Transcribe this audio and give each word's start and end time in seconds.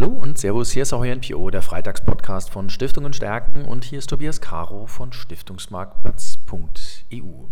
Hallo 0.00 0.14
und 0.14 0.38
Servus, 0.38 0.70
hier 0.70 0.84
ist 0.84 0.94
auch 0.94 1.04
NPO, 1.04 1.50
der 1.50 1.60
Freitagspodcast 1.60 2.48
von 2.48 2.70
Stiftungen 2.70 3.12
stärken 3.12 3.66
und 3.66 3.84
hier 3.84 3.98
ist 3.98 4.08
Tobias 4.08 4.40
Caro 4.40 4.86
von 4.86 5.12
Stiftungsmarktplatz.eu. 5.12 7.44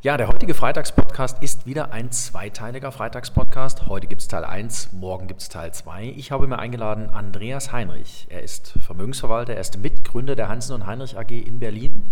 Ja, 0.00 0.16
der 0.16 0.28
heutige 0.28 0.54
Freitagspodcast 0.54 1.42
ist 1.42 1.66
wieder 1.66 1.92
ein 1.92 2.10
zweiteiliger 2.10 2.90
Freitagspodcast. 2.90 3.86
Heute 3.86 4.06
gibt 4.06 4.22
es 4.22 4.28
Teil 4.28 4.46
1, 4.46 4.94
morgen 4.94 5.26
gibt 5.26 5.42
es 5.42 5.50
Teil 5.50 5.74
2. 5.74 6.14
Ich 6.16 6.32
habe 6.32 6.46
mir 6.46 6.58
eingeladen 6.58 7.10
Andreas 7.10 7.70
Heinrich. 7.70 8.28
Er 8.30 8.42
ist 8.42 8.72
Vermögensverwalter, 8.80 9.52
er 9.52 9.60
ist 9.60 9.76
Mitgründer 9.76 10.36
der 10.36 10.48
Hansen 10.48 10.72
und 10.72 10.86
Heinrich 10.86 11.18
AG 11.18 11.32
in 11.32 11.58
Berlin, 11.58 12.02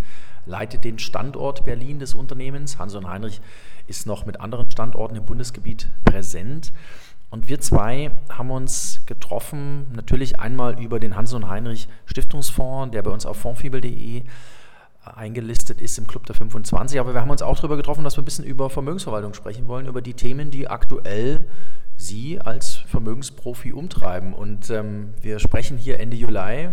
leitet 0.45 0.85
den 0.85 0.99
Standort 0.99 1.65
Berlin 1.65 1.99
des 1.99 2.13
Unternehmens. 2.13 2.79
Hansen 2.79 2.99
und 2.99 3.09
Heinrich 3.09 3.41
ist 3.87 4.07
noch 4.07 4.27
mit 4.27 4.39
anderen 4.39 4.71
Standorten 4.71 5.17
im 5.17 5.25
Bundesgebiet 5.25 5.89
präsent. 6.05 6.73
Und 7.31 7.49
wir 7.49 7.61
zwei 7.61 8.11
haben 8.29 8.51
uns 8.51 9.03
getroffen, 9.07 9.87
natürlich 9.93 10.39
einmal 10.39 10.81
über 10.81 11.01
den 11.01 11.17
Hans 11.17 11.33
und 11.33 11.49
Heinrich 11.49 11.89
Stiftungsfonds, 12.07 12.93
der 12.93 13.03
bei 13.03 13.11
uns 13.11 13.27
auf 13.27 13.37
fondfibel.de 13.37 14.25
eingelistet 15.15 15.81
ist 15.81 15.99
im 15.99 16.07
Club 16.07 16.27
der 16.27 16.35
25. 16.35 16.99
Aber 16.99 17.15
wir 17.15 17.21
haben 17.21 17.31
uns 17.31 17.43
auch 17.43 17.57
darüber 17.57 17.77
getroffen, 17.77 18.05
dass 18.05 18.17
wir 18.17 18.23
ein 18.23 18.25
bisschen 18.25 18.45
über 18.45 18.71
Vermögensverwaltung 18.71 19.35
sprechen 19.35 19.69
wollen, 19.69 19.87
über 19.87 20.03
die 20.03 20.15
Themen, 20.15 20.51
die 20.51 20.69
aktuell 20.69 21.47
Sie 21.97 22.41
als 22.41 22.77
Vermögensprofi 22.77 23.73
umtreiben. 23.73 24.35
Und 24.35 24.71
ähm, 24.71 25.15
wir 25.23 25.39
sprechen 25.39 25.79
hier 25.79 26.01
Ende 26.01 26.17
Juli. 26.17 26.69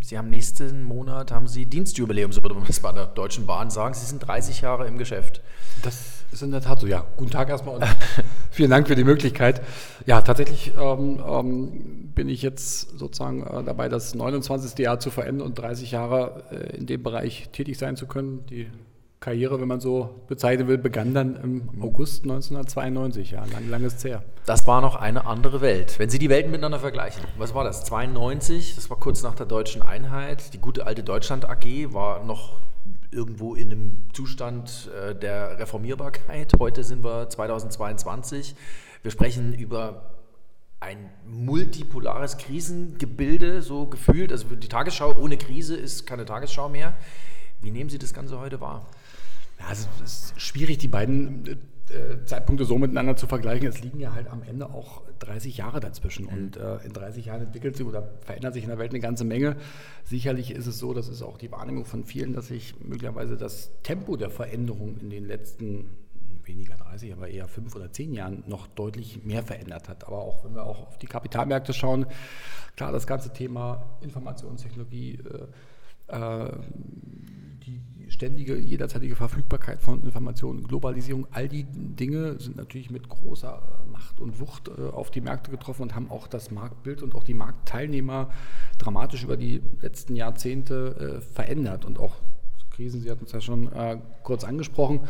Sie 0.00 0.16
haben 0.16 0.30
nächsten 0.30 0.82
Monat 0.82 1.30
haben 1.30 1.46
Sie 1.46 1.66
Dienstjubiläum, 1.66 2.32
so 2.32 2.42
würde 2.42 2.54
man 2.54 2.64
das 2.66 2.80
bei 2.80 2.92
der 2.92 3.06
Deutschen 3.06 3.46
Bahn 3.46 3.70
sagen. 3.70 3.94
Sie 3.94 4.06
sind 4.06 4.26
30 4.26 4.62
Jahre 4.62 4.86
im 4.86 4.96
Geschäft. 4.96 5.42
Das 5.82 6.24
ist 6.30 6.42
in 6.42 6.50
der 6.50 6.62
Tat 6.62 6.80
so. 6.80 6.86
Ja, 6.86 7.04
guten 7.16 7.30
Tag 7.30 7.48
erstmal 7.48 7.76
und 7.76 7.84
vielen 8.52 8.70
Dank 8.70 8.86
für 8.86 8.94
die 8.94 9.04
Möglichkeit. 9.04 9.62
Ja, 10.06 10.20
tatsächlich 10.20 10.72
ähm, 10.80 11.20
ähm, 11.26 12.12
bin 12.14 12.28
ich 12.28 12.42
jetzt 12.42 12.98
sozusagen 12.98 13.42
äh, 13.42 13.64
dabei, 13.64 13.88
das 13.88 14.14
29. 14.14 14.78
Jahr 14.78 15.00
zu 15.00 15.10
verändern 15.10 15.48
und 15.48 15.58
30 15.58 15.90
Jahre 15.90 16.44
äh, 16.50 16.76
in 16.76 16.86
dem 16.86 17.02
Bereich 17.02 17.48
tätig 17.50 17.78
sein 17.78 17.96
zu 17.96 18.06
können. 18.06 18.44
Die 18.46 18.68
Karriere, 19.22 19.60
wenn 19.60 19.68
man 19.68 19.80
so 19.80 20.22
bezeichnen 20.26 20.66
will, 20.68 20.78
begann 20.78 21.14
dann 21.14 21.36
im 21.36 21.82
August 21.82 22.24
1992. 22.24 23.30
Ja, 23.30 23.44
lang, 23.44 23.70
langes 23.70 24.02
her. 24.04 24.22
Das 24.46 24.66
war 24.66 24.80
noch 24.80 24.96
eine 24.96 25.26
andere 25.26 25.60
Welt. 25.60 25.98
Wenn 25.98 26.10
Sie 26.10 26.18
die 26.18 26.28
Welten 26.28 26.50
miteinander 26.50 26.80
vergleichen, 26.80 27.22
was 27.38 27.54
war 27.54 27.64
das? 27.64 27.84
92, 27.84 28.74
das 28.74 28.90
war 28.90 28.98
kurz 28.98 29.22
nach 29.22 29.34
der 29.34 29.46
deutschen 29.46 29.80
Einheit. 29.82 30.52
Die 30.52 30.58
gute 30.58 30.86
alte 30.86 31.04
Deutschland 31.04 31.48
AG 31.48 31.92
war 31.92 32.24
noch 32.24 32.58
irgendwo 33.12 33.54
in 33.54 33.70
einem 33.70 33.98
Zustand 34.12 34.90
äh, 34.94 35.14
der 35.14 35.58
Reformierbarkeit. 35.58 36.52
Heute 36.58 36.82
sind 36.82 37.04
wir 37.04 37.28
2022. 37.28 38.54
Wir 39.02 39.10
sprechen 39.10 39.54
über 39.54 40.10
ein 40.80 41.10
multipolares 41.26 42.38
Krisengebilde, 42.38 43.62
so 43.62 43.86
gefühlt. 43.86 44.32
Also 44.32 44.48
die 44.56 44.68
Tagesschau 44.68 45.16
ohne 45.16 45.36
Krise 45.36 45.76
ist 45.76 46.06
keine 46.06 46.24
Tagesschau 46.24 46.68
mehr. 46.68 46.94
Wie 47.60 47.70
nehmen 47.70 47.90
Sie 47.90 47.98
das 47.98 48.12
Ganze 48.12 48.38
heute 48.40 48.60
wahr? 48.60 48.86
Ja, 49.60 49.66
also 49.66 49.86
es 50.02 50.32
ist 50.32 50.40
schwierig, 50.40 50.78
die 50.78 50.88
beiden 50.88 51.46
äh, 51.46 51.56
Zeitpunkte 52.24 52.64
so 52.64 52.78
miteinander 52.78 53.16
zu 53.16 53.26
vergleichen. 53.26 53.66
Es 53.66 53.82
liegen 53.82 54.00
ja 54.00 54.14
halt 54.14 54.28
am 54.28 54.42
Ende 54.42 54.66
auch 54.66 55.02
30 55.20 55.56
Jahre 55.56 55.80
dazwischen. 55.80 56.26
Mhm. 56.26 56.32
Und 56.32 56.56
äh, 56.56 56.76
in 56.84 56.92
30 56.92 57.26
Jahren 57.26 57.42
entwickelt 57.42 57.76
sich 57.76 57.86
oder 57.86 58.08
verändert 58.20 58.54
sich 58.54 58.64
in 58.64 58.70
der 58.70 58.78
Welt 58.78 58.90
eine 58.90 59.00
ganze 59.00 59.24
Menge. 59.24 59.56
Sicherlich 60.04 60.50
ist 60.50 60.66
es 60.66 60.78
so, 60.78 60.94
das 60.94 61.08
ist 61.08 61.22
auch 61.22 61.38
die 61.38 61.52
Wahrnehmung 61.52 61.84
von 61.84 62.04
vielen, 62.04 62.32
dass 62.32 62.48
sich 62.48 62.74
möglicherweise 62.80 63.36
das 63.36 63.70
Tempo 63.82 64.16
der 64.16 64.30
Veränderung 64.30 64.96
in 64.98 65.10
den 65.10 65.26
letzten 65.26 65.90
weniger 66.44 66.74
30, 66.74 67.12
aber 67.12 67.28
eher 67.28 67.46
fünf 67.46 67.76
oder 67.76 67.92
zehn 67.92 68.12
Jahren 68.12 68.42
noch 68.46 68.66
deutlich 68.66 69.24
mehr 69.24 69.42
verändert 69.42 69.88
hat. 69.88 70.06
Aber 70.06 70.18
auch 70.18 70.44
wenn 70.44 70.54
wir 70.54 70.64
auch 70.64 70.88
auf 70.88 70.98
die 70.98 71.06
Kapitalmärkte 71.06 71.72
schauen, 71.72 72.06
klar, 72.76 72.92
das 72.92 73.06
ganze 73.06 73.32
Thema 73.32 73.98
Informationstechnologie, 74.00 75.20
äh, 76.08 76.16
äh 76.16 76.52
ständige, 78.22 78.56
jederzeitige 78.56 79.16
Verfügbarkeit 79.16 79.82
von 79.82 80.04
Informationen, 80.04 80.62
Globalisierung, 80.62 81.26
all 81.32 81.48
die 81.48 81.64
Dinge 81.64 82.38
sind 82.38 82.54
natürlich 82.56 82.88
mit 82.88 83.08
großer 83.08 83.60
Macht 83.90 84.20
und 84.20 84.38
Wucht 84.38 84.68
äh, 84.68 84.90
auf 84.92 85.10
die 85.10 85.20
Märkte 85.20 85.50
getroffen 85.50 85.82
und 85.82 85.96
haben 85.96 86.08
auch 86.08 86.28
das 86.28 86.52
Marktbild 86.52 87.02
und 87.02 87.16
auch 87.16 87.24
die 87.24 87.34
Marktteilnehmer 87.34 88.30
dramatisch 88.78 89.24
über 89.24 89.36
die 89.36 89.60
letzten 89.80 90.14
Jahrzehnte 90.14 91.18
äh, 91.18 91.20
verändert. 91.20 91.84
Und 91.84 91.98
auch 91.98 92.14
Krisen, 92.70 93.00
Sie 93.00 93.10
hatten 93.10 93.24
es 93.24 93.32
ja 93.32 93.40
schon 93.40 93.72
äh, 93.72 93.98
kurz 94.22 94.44
angesprochen, 94.44 95.00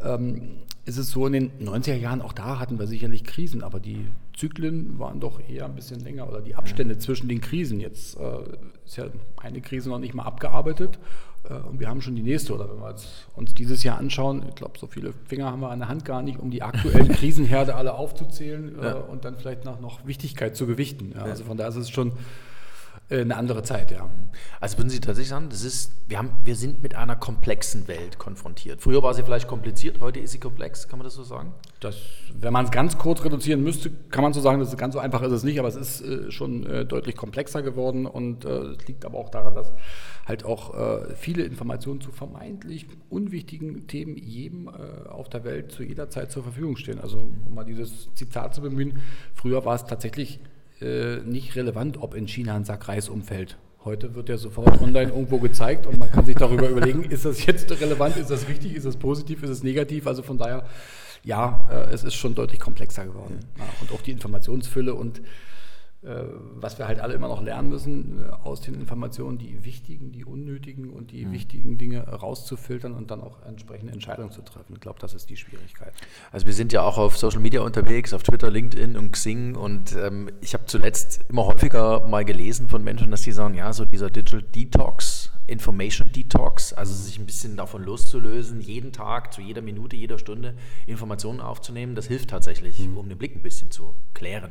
ähm, 0.00 0.58
ist 0.84 0.98
es 0.98 1.10
so 1.10 1.26
in 1.26 1.32
den 1.32 1.50
90er 1.58 1.96
Jahren, 1.96 2.22
auch 2.22 2.34
da 2.34 2.60
hatten 2.60 2.78
wir 2.78 2.86
sicherlich 2.86 3.24
Krisen, 3.24 3.64
aber 3.64 3.80
die 3.80 4.06
Zyklen 4.36 5.00
waren 5.00 5.18
doch 5.18 5.40
eher 5.40 5.64
ein 5.64 5.74
bisschen 5.74 5.98
länger 5.98 6.28
oder 6.28 6.40
die 6.40 6.54
Abstände 6.54 6.98
zwischen 6.98 7.28
den 7.28 7.40
Krisen. 7.40 7.80
Jetzt 7.80 8.16
ist 8.84 8.96
ja 8.96 9.06
eine 9.38 9.60
Krise 9.60 9.88
noch 9.88 9.98
nicht 9.98 10.12
mal 10.12 10.24
abgearbeitet 10.24 10.98
und 11.48 11.78
wir 11.80 11.88
haben 11.88 12.00
schon 12.00 12.14
die 12.14 12.22
nächste. 12.22 12.54
Oder 12.54 12.68
wenn 12.70 12.78
wir 12.78 12.94
uns 13.34 13.54
dieses 13.54 13.82
Jahr 13.82 13.98
anschauen, 13.98 14.44
ich 14.48 14.54
glaube, 14.54 14.78
so 14.78 14.86
viele 14.86 15.12
Finger 15.26 15.50
haben 15.50 15.60
wir 15.60 15.70
an 15.70 15.78
der 15.78 15.88
Hand 15.88 16.04
gar 16.04 16.22
nicht, 16.22 16.38
um 16.38 16.50
die 16.50 16.62
aktuellen 16.62 17.08
Krisenherde 17.12 17.74
alle 17.74 17.94
aufzuzählen 17.94 18.78
äh, 18.80 18.84
ja. 18.84 18.94
und 18.94 19.24
dann 19.24 19.36
vielleicht 19.36 19.64
nach 19.64 19.80
noch 19.80 20.06
Wichtigkeit 20.06 20.56
zu 20.56 20.66
gewichten. 20.66 21.12
Ja, 21.14 21.22
also 21.22 21.44
von 21.44 21.56
daher 21.56 21.70
ist 21.70 21.76
es 21.76 21.90
schon 21.90 22.08
äh, 22.08 22.12
eine 23.10 23.36
andere 23.36 23.62
Zeit, 23.62 23.90
ja. 23.90 24.08
Also 24.60 24.78
würden 24.78 24.88
Sie 24.88 24.98
tatsächlich 24.98 25.28
sagen, 25.28 25.48
das 25.50 25.62
ist, 25.62 25.92
wir, 26.08 26.18
haben, 26.18 26.30
wir 26.44 26.56
sind 26.56 26.82
mit 26.82 26.94
einer 26.94 27.16
komplexen 27.16 27.86
Welt 27.86 28.18
konfrontiert. 28.18 28.80
Früher 28.80 29.02
war 29.02 29.12
sie 29.12 29.22
vielleicht 29.22 29.46
kompliziert, 29.46 30.00
heute 30.00 30.20
ist 30.20 30.32
sie 30.32 30.38
komplex, 30.40 30.88
kann 30.88 30.98
man 30.98 31.04
das 31.04 31.14
so 31.14 31.22
sagen? 31.22 31.52
Das, 31.80 31.96
wenn 32.34 32.52
man 32.52 32.64
es 32.64 32.70
ganz 32.70 32.96
kurz 32.96 33.22
reduzieren 33.22 33.62
müsste, 33.62 33.90
kann 34.10 34.22
man 34.22 34.32
so 34.32 34.40
sagen, 34.40 34.58
dass 34.58 34.74
ganz 34.76 34.94
so 34.94 35.00
einfach 35.00 35.20
ist 35.22 35.32
es 35.32 35.44
nicht, 35.44 35.58
aber 35.58 35.68
es 35.68 35.76
ist 35.76 36.00
äh, 36.00 36.30
schon 36.30 36.64
äh, 36.66 36.86
deutlich 36.86 37.14
komplexer 37.14 37.62
geworden 37.62 38.06
und 38.06 38.46
äh, 38.46 38.48
es 38.48 38.86
liegt 38.88 39.04
aber 39.04 39.18
auch 39.18 39.28
daran, 39.28 39.54
dass 39.54 39.72
halt 40.26 40.44
auch 40.46 40.74
äh, 40.74 41.14
viele 41.14 41.44
Informationen 41.44 42.00
zu 42.00 42.10
vermeintlich 42.10 42.86
unwichtigen 43.10 43.86
Themen 43.86 44.16
jedem 44.16 44.68
äh, 44.68 45.08
auf 45.08 45.28
der 45.28 45.44
Welt 45.44 45.72
zu 45.72 45.82
jeder 45.82 46.08
Zeit 46.08 46.32
zur 46.32 46.42
Verfügung 46.42 46.76
stehen. 46.76 46.98
Also 47.00 47.18
um 47.18 47.54
mal 47.54 47.64
dieses 47.64 48.12
Zitat 48.14 48.54
zu 48.54 48.62
bemühen, 48.62 49.00
früher 49.34 49.64
war 49.66 49.74
es 49.74 49.84
tatsächlich 49.84 50.40
äh, 50.80 51.18
nicht 51.18 51.56
relevant, 51.56 51.98
ob 52.00 52.14
in 52.14 52.26
China 52.26 52.56
ein 52.56 52.64
Sack 52.64 52.88
Reis 52.88 53.08
umfällt. 53.08 53.56
Heute 53.84 54.14
wird 54.14 54.30
ja 54.30 54.38
sofort 54.38 54.80
online 54.80 55.10
irgendwo 55.10 55.38
gezeigt 55.38 55.86
und 55.86 55.98
man 55.98 56.10
kann 56.10 56.24
sich 56.24 56.36
darüber 56.36 56.68
überlegen, 56.68 57.04
ist 57.10 57.24
das 57.24 57.44
jetzt 57.44 57.70
relevant, 57.70 58.16
ist 58.16 58.30
das 58.30 58.48
wichtig, 58.48 58.74
ist 58.74 58.86
das 58.86 58.96
positiv, 58.96 59.42
ist 59.42 59.50
es 59.50 59.62
negativ. 59.62 60.06
Also 60.06 60.22
von 60.22 60.38
daher, 60.38 60.64
ja, 61.22 61.68
äh, 61.70 61.92
es 61.92 62.02
ist 62.02 62.14
schon 62.14 62.34
deutlich 62.34 62.60
komplexer 62.60 63.04
geworden. 63.04 63.40
Ja, 63.58 63.64
und 63.80 63.92
auch 63.92 64.00
die 64.00 64.12
Informationsfülle 64.12 64.94
und 64.94 65.20
was 66.56 66.78
wir 66.78 66.86
halt 66.86 67.00
alle 67.00 67.14
immer 67.14 67.28
noch 67.28 67.40
lernen 67.42 67.70
müssen, 67.70 68.22
äh, 68.22 68.30
aus 68.46 68.60
den 68.60 68.74
Informationen 68.74 69.38
die 69.38 69.64
wichtigen, 69.64 70.12
die 70.12 70.24
unnötigen 70.24 70.90
und 70.90 71.12
die 71.12 71.24
mhm. 71.24 71.32
wichtigen 71.32 71.78
Dinge 71.78 72.06
rauszufiltern 72.06 72.92
und 72.92 73.10
dann 73.10 73.22
auch 73.22 73.42
entsprechende 73.46 73.92
Entscheidungen 73.92 74.30
zu 74.30 74.42
treffen. 74.42 74.74
Ich 74.74 74.80
glaube, 74.80 74.98
das 75.00 75.14
ist 75.14 75.30
die 75.30 75.36
Schwierigkeit. 75.36 75.94
Also 76.30 76.46
wir 76.46 76.52
sind 76.52 76.72
ja 76.74 76.82
auch 76.82 76.98
auf 76.98 77.16
Social 77.16 77.40
Media 77.40 77.62
unterwegs, 77.62 78.12
auf 78.12 78.22
Twitter, 78.22 78.50
LinkedIn 78.50 78.98
und 78.98 79.12
Xing 79.12 79.56
und 79.56 79.96
ähm, 79.96 80.30
ich 80.42 80.52
habe 80.52 80.66
zuletzt 80.66 81.24
immer 81.30 81.46
häufiger 81.46 82.06
mal 82.06 82.24
gelesen 82.24 82.68
von 82.68 82.84
Menschen, 82.84 83.10
dass 83.10 83.22
sie 83.22 83.32
sagen, 83.32 83.54
ja, 83.54 83.72
so 83.72 83.86
dieser 83.86 84.10
Digital 84.10 84.42
Detox, 84.42 85.30
Information 85.46 86.12
Detox, 86.12 86.74
also 86.74 86.92
sich 86.92 87.18
ein 87.18 87.26
bisschen 87.26 87.56
davon 87.56 87.82
loszulösen, 87.82 88.60
jeden 88.60 88.92
Tag, 88.92 89.32
zu 89.32 89.40
jeder 89.40 89.62
Minute, 89.62 89.96
jeder 89.96 90.18
Stunde 90.18 90.54
Informationen 90.86 91.40
aufzunehmen, 91.40 91.94
das 91.94 92.06
hilft 92.06 92.28
tatsächlich, 92.28 92.78
mhm. 92.80 92.98
um 92.98 93.08
den 93.08 93.16
Blick 93.16 93.34
ein 93.34 93.42
bisschen 93.42 93.70
zu 93.70 93.94
klären 94.12 94.50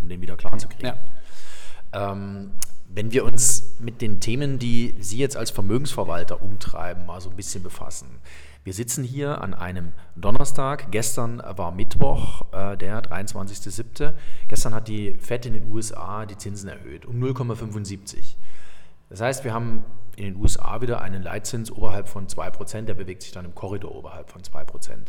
um 0.00 0.08
den 0.08 0.20
wieder 0.20 0.36
klar 0.36 0.56
zu 0.58 0.68
kriegen. 0.68 0.86
Ja. 0.86 2.12
Ähm, 2.12 2.52
wenn 2.88 3.12
wir 3.12 3.24
uns 3.24 3.74
mit 3.80 4.00
den 4.00 4.20
Themen, 4.20 4.58
die 4.58 4.94
Sie 5.00 5.18
jetzt 5.18 5.36
als 5.36 5.50
Vermögensverwalter 5.50 6.42
umtreiben, 6.42 7.06
mal 7.06 7.20
so 7.20 7.30
ein 7.30 7.36
bisschen 7.36 7.62
befassen. 7.62 8.08
Wir 8.64 8.74
sitzen 8.74 9.04
hier 9.04 9.40
an 9.40 9.54
einem 9.54 9.92
Donnerstag. 10.16 10.90
Gestern 10.90 11.42
war 11.56 11.72
Mittwoch, 11.72 12.42
äh, 12.52 12.76
der 12.76 13.02
23.07. 13.02 14.12
Gestern 14.48 14.74
hat 14.74 14.88
die 14.88 15.14
FED 15.14 15.46
in 15.46 15.52
den 15.54 15.72
USA 15.72 16.26
die 16.26 16.36
Zinsen 16.36 16.68
erhöht 16.68 17.06
um 17.06 17.18
0,75. 17.18 18.36
Das 19.10 19.20
heißt, 19.20 19.44
wir 19.44 19.54
haben 19.54 19.84
in 20.16 20.24
den 20.24 20.36
USA 20.36 20.80
wieder 20.80 21.00
einen 21.00 21.22
Leitzins 21.22 21.70
oberhalb 21.70 22.08
von 22.08 22.26
2%, 22.26 22.82
der 22.82 22.94
bewegt 22.94 23.22
sich 23.22 23.32
dann 23.32 23.44
im 23.44 23.54
Korridor 23.54 23.94
oberhalb 23.94 24.30
von 24.30 24.42
2%. 24.42 25.06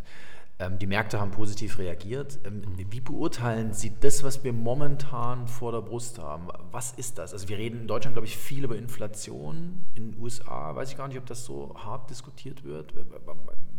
Ähm, 0.61 0.77
die 0.77 0.87
Märkte 0.87 1.21
haben 1.21 1.31
positiv 1.31 1.77
reagiert. 1.77 2.39
Ähm, 2.45 2.61
wie 2.75 2.99
beurteilen 2.99 3.73
Sie 3.73 3.93
das, 4.01 4.23
was 4.23 4.43
wir 4.43 4.51
momentan 4.51 5.47
vor 5.47 5.71
der 5.71 5.81
Brust 5.81 6.19
haben? 6.19 6.49
Was 6.71 6.91
ist 6.91 7.17
das? 7.17 7.31
Also 7.31 7.47
wir 7.47 7.57
reden 7.57 7.81
in 7.81 7.87
Deutschland, 7.87 8.15
glaube 8.15 8.27
ich, 8.27 8.37
viel 8.37 8.65
über 8.65 8.75
Inflation. 8.77 9.85
In 9.95 10.11
den 10.11 10.21
USA 10.21 10.75
weiß 10.75 10.91
ich 10.91 10.97
gar 10.97 11.07
nicht, 11.07 11.17
ob 11.17 11.25
das 11.25 11.45
so 11.45 11.73
hart 11.77 12.09
diskutiert 12.09 12.65
wird. 12.65 12.93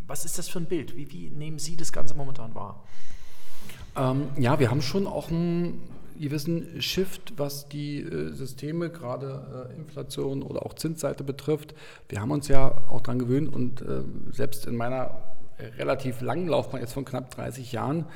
Was 0.06 0.24
ist 0.24 0.38
das 0.38 0.48
für 0.48 0.58
ein 0.58 0.66
Bild? 0.66 0.96
Wie, 0.96 1.12
wie 1.12 1.28
nehmen 1.28 1.58
Sie 1.58 1.76
das 1.76 1.92
Ganze 1.92 2.14
momentan 2.14 2.54
wahr? 2.54 2.82
Ähm, 3.96 4.28
ja, 4.38 4.58
wir 4.58 4.70
haben 4.70 4.80
schon 4.80 5.06
auch 5.06 5.30
einen 5.30 5.82
gewissen 6.18 6.80
Shift, 6.80 7.34
was 7.36 7.68
die 7.68 8.00
äh, 8.00 8.32
Systeme, 8.32 8.88
gerade 8.88 9.68
äh, 9.70 9.76
Inflation 9.76 10.42
oder 10.42 10.64
auch 10.64 10.74
Zinsseite 10.74 11.24
betrifft. 11.24 11.74
Wir 12.08 12.22
haben 12.22 12.30
uns 12.30 12.48
ja 12.48 12.68
auch 12.88 13.02
daran 13.02 13.18
gewöhnt 13.18 13.54
und 13.54 13.82
äh, 13.82 14.02
selbst 14.30 14.66
in 14.66 14.76
meiner 14.76 15.22
relativ 15.78 16.20
langen 16.20 16.48
Laufbahn, 16.48 16.80
jetzt 16.80 16.92
von 16.92 17.04
knapp 17.04 17.30
30 17.30 17.72
Jahren, 17.72 18.06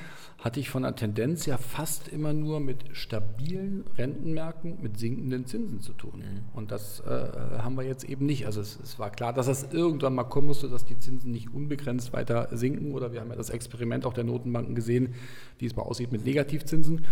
hatte 0.45 0.61
ich 0.61 0.69
von 0.69 0.83
der 0.83 0.95
Tendenz 0.95 1.47
ja 1.47 1.57
fast 1.57 2.09
immer 2.09 2.35
nur 2.35 2.61
mit 2.61 2.85
stabilen 2.93 3.85
Rentenmärkten 3.97 4.77
mit 4.83 4.99
sinkenden 4.99 5.47
Zinsen 5.47 5.81
zu 5.81 5.95
tun. 5.95 6.19
Mhm. 6.19 6.43
Und 6.53 6.71
das 6.71 7.01
äh, 7.01 7.31
haben 7.59 7.77
wir 7.77 7.85
jetzt 7.85 8.05
eben 8.05 8.27
nicht. 8.27 8.45
Also 8.45 8.61
es, 8.61 8.79
es, 8.83 8.99
war 8.99 9.09
klar, 9.09 9.33
dass 9.33 9.47
das 9.47 9.73
irgendwann 9.73 10.15
mal 10.15 10.25
kommen 10.25 10.49
musste, 10.49 10.69
dass 10.69 10.85
die 10.85 10.99
Zinsen 10.99 11.33
nicht 11.33 11.55
unbegrenzt 11.55 12.13
weiter 12.13 12.49
sinken. 12.53 12.93
Oder 12.93 13.13
wir 13.13 13.23
haben 13.23 13.31
ja 13.31 13.37
das 13.37 13.49
Experiment 13.49 14.05
auch 14.05 14.13
der 14.13 14.25
Notenbanken 14.25 14.75
gesehen, 14.75 15.15
wie 15.59 15.65
es 15.65 15.77
mal 15.77 15.83
aussieht 15.83 16.13
mit 16.13 16.27
Negativzinsen, 16.27 17.07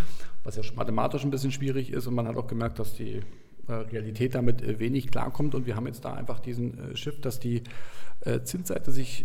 was 0.44 0.56
ja 0.56 0.62
mathematisch 0.76 1.24
ein 1.24 1.30
bisschen 1.30 1.52
schwierig 1.52 1.90
ist. 1.90 2.06
Und 2.06 2.14
man 2.14 2.28
hat 2.28 2.36
auch 2.36 2.48
gemerkt, 2.48 2.78
dass 2.80 2.94
die 2.94 3.22
Realität 3.68 4.34
damit 4.34 4.62
äh, 4.62 4.78
wenig 4.78 5.10
klarkommt. 5.10 5.54
Und 5.54 5.66
wir 5.66 5.76
haben 5.76 5.86
jetzt 5.86 6.04
da 6.04 6.14
einfach 6.14 6.40
diesen 6.40 6.92
äh, 6.92 6.96
Shift, 6.96 7.24
dass 7.24 7.40
die 7.40 7.62
Zinsseite 8.44 8.92
sich 8.92 9.24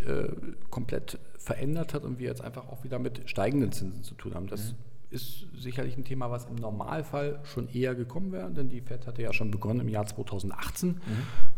komplett 0.72 1.20
verändert 1.38 1.94
hat 1.94 2.04
und 2.04 2.18
wir 2.18 2.28
jetzt 2.28 2.42
einfach 2.42 2.68
auch 2.68 2.84
wieder 2.84 2.98
mit 2.98 3.30
steigenden 3.30 3.72
Zinsen 3.72 4.02
zu 4.02 4.16
tun 4.16 4.34
haben. 4.34 4.48
Das 4.48 4.72
mhm. 4.72 4.78
ist 5.12 5.46
sicherlich 5.56 5.96
ein 5.98 6.04
Thema, 6.04 6.32
was 6.32 6.46
im 6.46 6.56
Normalfall 6.56 7.40
schon 7.44 7.70
eher 7.70 7.94
gekommen 7.94 8.32
wäre, 8.32 8.50
denn 8.50 8.70
die 8.70 8.82
FED 8.82 9.06
hatte 9.06 9.22
ja 9.22 9.34
schon 9.34 9.52
begonnen 9.52 9.82
im 9.82 9.90
Jahr 9.90 10.08
2018 10.08 10.90
mhm. 10.90 10.98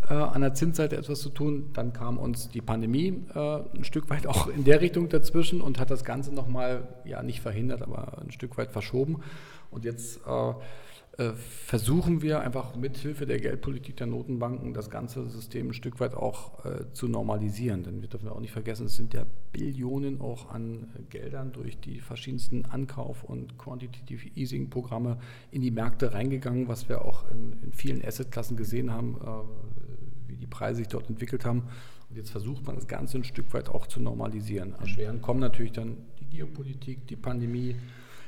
äh, 0.10 0.14
an 0.16 0.42
der 0.42 0.54
Zinsseite 0.54 0.98
etwas 0.98 1.22
zu 1.22 1.30
tun. 1.30 1.70
Dann 1.72 1.94
kam 1.94 2.18
uns 2.18 2.50
die 2.50 2.60
Pandemie 2.60 3.24
äh, 3.34 3.40
ein 3.74 3.86
Stück 3.86 4.10
weit 4.10 4.28
auch 4.28 4.48
in 4.48 4.66
der 4.66 4.82
Richtung 4.82 5.08
dazwischen 5.08 5.62
und 5.62 5.80
hat 5.80 5.92
das 5.92 6.04
Ganze 6.04 6.36
nochmal, 6.36 6.90
ja 7.06 7.24
nicht 7.24 7.40
verhindert, 7.40 7.82
aber 7.82 8.22
ein 8.22 8.32
Stück 8.32 8.58
weit 8.58 8.72
verschoben. 8.72 9.22
Und 9.72 9.86
jetzt 9.86 10.20
äh, 10.28 10.50
äh, 10.50 10.54
versuchen 11.34 12.22
wir 12.22 12.40
einfach 12.40 12.78
mithilfe 12.78 13.26
der 13.26 13.40
Geldpolitik 13.40 13.98
der 13.98 14.08
Notenbanken 14.08 14.74
das 14.74 14.90
ganze 14.90 15.28
System 15.28 15.68
ein 15.70 15.74
Stück 15.74 16.00
weit 16.00 16.14
auch 16.14 16.64
äh, 16.64 16.92
zu 16.94 17.10
normalisieren. 17.10 17.84
Denn 17.84 18.02
wir 18.02 18.08
dürfen 18.08 18.30
auch 18.30 18.40
nicht 18.40 18.54
vergessen, 18.54 18.86
es 18.86 18.96
sind 18.96 19.14
ja 19.14 19.26
Billionen 19.52 20.22
auch 20.22 20.50
an 20.50 20.88
Geldern 21.10 21.52
durch 21.52 21.78
die 21.78 22.00
verschiedensten 22.00 22.64
Ankauf- 22.66 23.26
und 23.26 23.58
Quantitative 23.58 24.30
Easing-Programme 24.36 25.18
in 25.52 25.62
die 25.62 25.72
Märkte 25.72 26.14
reingegangen, 26.14 26.70
was 26.70 26.88
wir 26.88 27.04
auch 27.04 27.30
in, 27.32 27.54
in 27.64 27.74
vielen 27.74 28.02
Assetklassen 28.04 28.56
gesehen 28.56 28.90
haben, 28.90 29.18
äh, 29.22 30.30
wie 30.30 30.38
die 30.38 30.48
Preise 30.48 30.78
sich 30.78 30.88
dort 30.88 31.10
entwickelt 31.10 31.44
haben. 31.44 31.64
Und 32.10 32.16
jetzt 32.16 32.30
versucht 32.30 32.66
man 32.66 32.76
das 32.76 32.88
Ganze 32.88 33.18
ein 33.18 33.26
Stück 33.26 33.54
weit 33.54 33.68
auch 33.68 33.88
zu 33.88 34.00
normalisieren. 34.00 34.74
Erschwerend 34.80 35.22
kommen 35.22 35.42
natürlich 35.42 35.74
dann 35.74 35.98
die 36.22 36.38
Geopolitik, 36.38 37.08
die 37.08 37.18
Pandemie, 37.18 37.76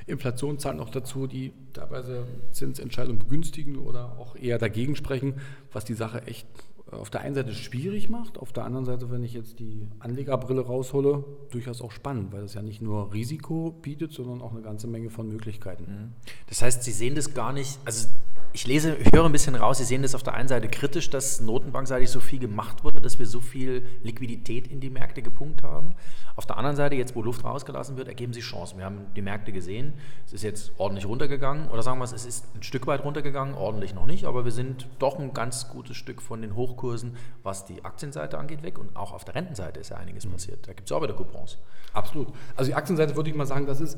Inflation 0.07 0.59
zahlt 0.59 0.77
noch 0.77 0.89
dazu, 0.89 1.27
die 1.27 1.53
teilweise 1.73 2.25
Zinsentscheidungen 2.51 3.19
begünstigen 3.19 3.77
oder 3.77 4.17
auch 4.19 4.35
eher 4.35 4.57
dagegen 4.57 4.95
sprechen, 4.95 5.35
was 5.71 5.85
die 5.85 5.93
Sache 5.93 6.27
echt 6.27 6.47
auf 6.91 7.09
der 7.09 7.21
einen 7.21 7.35
Seite 7.35 7.53
schwierig 7.53 8.09
macht, 8.09 8.37
auf 8.37 8.51
der 8.51 8.65
anderen 8.65 8.85
Seite, 8.85 9.09
wenn 9.11 9.23
ich 9.23 9.33
jetzt 9.33 9.59
die 9.59 9.87
Anlegerbrille 9.99 10.61
raushole, 10.61 11.23
durchaus 11.49 11.81
auch 11.81 11.91
spannend, 11.91 12.33
weil 12.33 12.43
es 12.43 12.53
ja 12.53 12.61
nicht 12.61 12.81
nur 12.81 13.13
Risiko 13.13 13.71
bietet, 13.81 14.11
sondern 14.11 14.41
auch 14.41 14.51
eine 14.51 14.61
ganze 14.61 14.87
Menge 14.87 15.09
von 15.09 15.27
Möglichkeiten. 15.29 15.83
Mhm. 15.83 16.13
Das 16.47 16.61
heißt, 16.61 16.83
Sie 16.83 16.91
sehen 16.91 17.15
das 17.15 17.33
gar 17.33 17.53
nicht, 17.53 17.79
also 17.85 18.09
ich 18.53 18.67
lese, 18.67 18.95
ich 18.95 19.11
höre 19.13 19.25
ein 19.25 19.31
bisschen 19.31 19.55
raus, 19.55 19.77
Sie 19.77 19.83
sehen 19.83 20.01
das 20.01 20.15
auf 20.15 20.23
der 20.23 20.33
einen 20.33 20.47
Seite 20.49 20.67
kritisch, 20.67 21.09
dass 21.09 21.41
notenbankseitig 21.41 22.09
so 22.09 22.19
viel 22.19 22.39
gemacht 22.39 22.83
wurde, 22.83 23.01
dass 23.01 23.19
wir 23.19 23.25
so 23.25 23.39
viel 23.39 23.85
Liquidität 24.03 24.67
in 24.67 24.79
die 24.79 24.89
Märkte 24.89 25.21
gepumpt 25.21 25.63
haben. 25.63 25.95
Auf 26.35 26.45
der 26.45 26.57
anderen 26.57 26.75
Seite, 26.75 26.95
jetzt 26.95 27.15
wo 27.15 27.21
Luft 27.21 27.43
rausgelassen 27.43 27.97
wird, 27.97 28.07
ergeben 28.07 28.33
sich 28.33 28.43
Chancen. 28.43 28.77
Wir 28.77 28.85
haben 28.85 29.07
die 29.15 29.21
Märkte 29.21 29.51
gesehen, 29.51 29.93
es 30.25 30.33
ist 30.33 30.43
jetzt 30.43 30.71
ordentlich 30.77 31.05
runtergegangen 31.05 31.69
oder 31.69 31.83
sagen 31.83 31.99
wir 31.99 32.05
es, 32.05 32.11
es 32.13 32.25
ist 32.25 32.45
ein 32.55 32.63
Stück 32.63 32.87
weit 32.87 33.03
runtergegangen, 33.03 33.55
ordentlich 33.55 33.93
noch 33.93 34.05
nicht, 34.05 34.25
aber 34.25 34.45
wir 34.45 34.51
sind 34.51 34.87
doch 34.99 35.19
ein 35.19 35.33
ganz 35.33 35.69
gutes 35.69 35.97
Stück 35.97 36.21
von 36.21 36.41
den 36.41 36.55
Hochkursen, 36.55 37.15
was 37.43 37.65
die 37.65 37.83
Aktienseite 37.85 38.37
angeht, 38.37 38.63
weg 38.63 38.79
und 38.79 38.95
auch 38.95 39.13
auf 39.13 39.25
der 39.25 39.35
Rentenseite 39.35 39.79
ist 39.79 39.89
ja 39.89 39.97
einiges 39.97 40.25
mhm. 40.25 40.31
passiert. 40.31 40.67
Da 40.67 40.73
gibt 40.73 40.89
es 40.89 40.91
auch 40.91 41.01
wieder 41.01 41.13
Coupons. 41.13 41.57
Absolut. 41.93 42.29
Also 42.55 42.69
die 42.71 42.75
Aktienseite 42.75 43.15
würde 43.15 43.29
ich 43.29 43.35
mal 43.35 43.45
sagen, 43.45 43.65
das 43.65 43.81
ist 43.81 43.97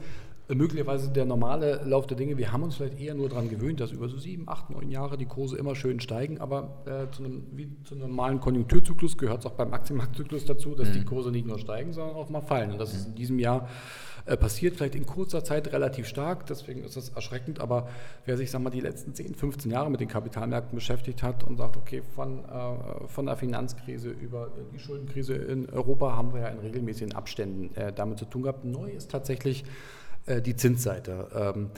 möglicherweise 0.50 1.10
der 1.10 1.26
normale 1.26 1.82
Lauf 1.86 2.06
der 2.06 2.18
Dinge. 2.18 2.38
Wir 2.38 2.52
haben 2.52 2.64
uns 2.64 2.76
vielleicht 2.76 3.00
eher 3.00 3.16
nur 3.16 3.30
daran 3.30 3.50
gewöhnt, 3.50 3.80
dass 3.80 3.92
über 3.92 4.10
so 4.10 4.18
sieben, 4.18 4.48
acht, 4.50 4.70
neun 4.70 4.90
Jahre 4.90 5.18
die 5.18 5.26
Kurse 5.26 5.58
immer 5.58 5.76
schön 5.76 6.00
steigen, 6.00 6.40
aber 6.40 6.84
äh, 6.86 7.10
zu, 7.16 7.24
einem, 7.24 7.44
wie 7.54 7.70
zu 7.84 7.96
einem 7.96 8.10
normalen 8.10 8.40
Konjunkturzyklus 8.40 9.18
gehört 9.18 9.40
es 9.40 9.46
auch 9.46 9.54
beim 9.54 9.74
Aktienmarktzyklus 9.74 10.46
dazu, 10.46 10.76
dass 10.76 10.90
mhm. 10.90 10.94
die 10.94 11.06
Kurse 11.06 11.32
nicht 11.32 11.48
nur 11.48 11.60
steigen, 11.60 11.94
sondern 11.94 12.16
auch 12.16 12.30
mal 12.30 12.42
fallen. 12.42 12.72
Und 12.72 12.80
das 12.80 12.92
mhm. 12.92 13.00
ist 13.00 13.08
in 13.08 13.16
diesem 13.16 13.40
Jahr 13.40 13.70
äh, 14.26 14.36
passiert, 14.36 14.76
vielleicht 14.76 14.96
in 14.96 15.06
kurzer 15.06 15.44
Zeit 15.44 15.72
relativ 15.72 16.08
stark, 16.08 16.46
deswegen 16.46 16.84
ist 16.84 16.98
das 16.98 17.10
erschreckend, 17.10 17.60
aber 17.60 17.90
wer 18.26 18.38
sich 18.38 18.52
sag 18.52 18.62
mal, 18.62 18.70
die 18.70 18.80
letzten 18.80 19.14
10, 19.14 19.36
15 19.36 19.72
Jahre 19.72 19.90
mit 19.90 20.00
den 20.00 20.08
Kapitalmärkten 20.08 20.76
beschäftigt 20.76 21.24
hat 21.24 21.44
und 21.44 21.58
sagt, 21.58 21.78
okay, 21.78 22.02
von, 22.16 22.40
äh, 22.46 23.08
von 23.08 23.26
der 23.26 23.38
Finanzkrise 23.38 24.10
über 24.10 24.50
die 24.74 24.80
Schuldenkrise 24.80 25.36
in 25.36 25.70
Europa 25.70 26.16
haben 26.16 26.34
wir 26.34 26.42
ja 26.42 26.48
in 26.48 26.60
regelmäßigen 26.60 27.14
Abständen 27.14 27.76
äh, 27.76 27.92
damit 27.94 28.20
zu 28.20 28.26
tun 28.26 28.44
gehabt. 28.44 28.66
Neu 28.66 28.92
ist 28.92 29.12
tatsächlich 29.12 29.66
äh, 30.26 30.42
die 30.42 30.56
Zinsseite. 30.56 31.28
Ähm, 31.36 31.70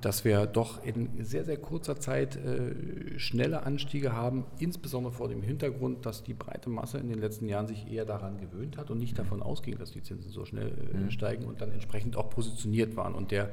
dass 0.00 0.24
wir 0.24 0.46
doch 0.46 0.82
in 0.84 1.22
sehr, 1.22 1.44
sehr 1.44 1.58
kurzer 1.58 2.00
Zeit 2.00 2.36
äh, 2.36 3.18
schnelle 3.18 3.64
Anstiege 3.64 4.14
haben, 4.14 4.46
insbesondere 4.58 5.12
vor 5.12 5.28
dem 5.28 5.42
Hintergrund, 5.42 6.06
dass 6.06 6.22
die 6.22 6.32
breite 6.32 6.70
Masse 6.70 6.96
in 6.98 7.08
den 7.08 7.18
letzten 7.18 7.46
Jahren 7.46 7.66
sich 7.66 7.90
eher 7.90 8.06
daran 8.06 8.38
gewöhnt 8.38 8.78
hat 8.78 8.90
und 8.90 8.98
nicht 8.98 9.18
davon 9.18 9.42
ausging, 9.42 9.76
dass 9.76 9.92
die 9.92 10.02
Zinsen 10.02 10.30
so 10.30 10.46
schnell 10.46 10.72
äh, 10.94 10.96
mhm. 10.96 11.10
steigen 11.10 11.44
und 11.44 11.60
dann 11.60 11.70
entsprechend 11.72 12.16
auch 12.16 12.30
positioniert 12.30 12.96
waren. 12.96 13.14
Und 13.14 13.32
der 13.32 13.50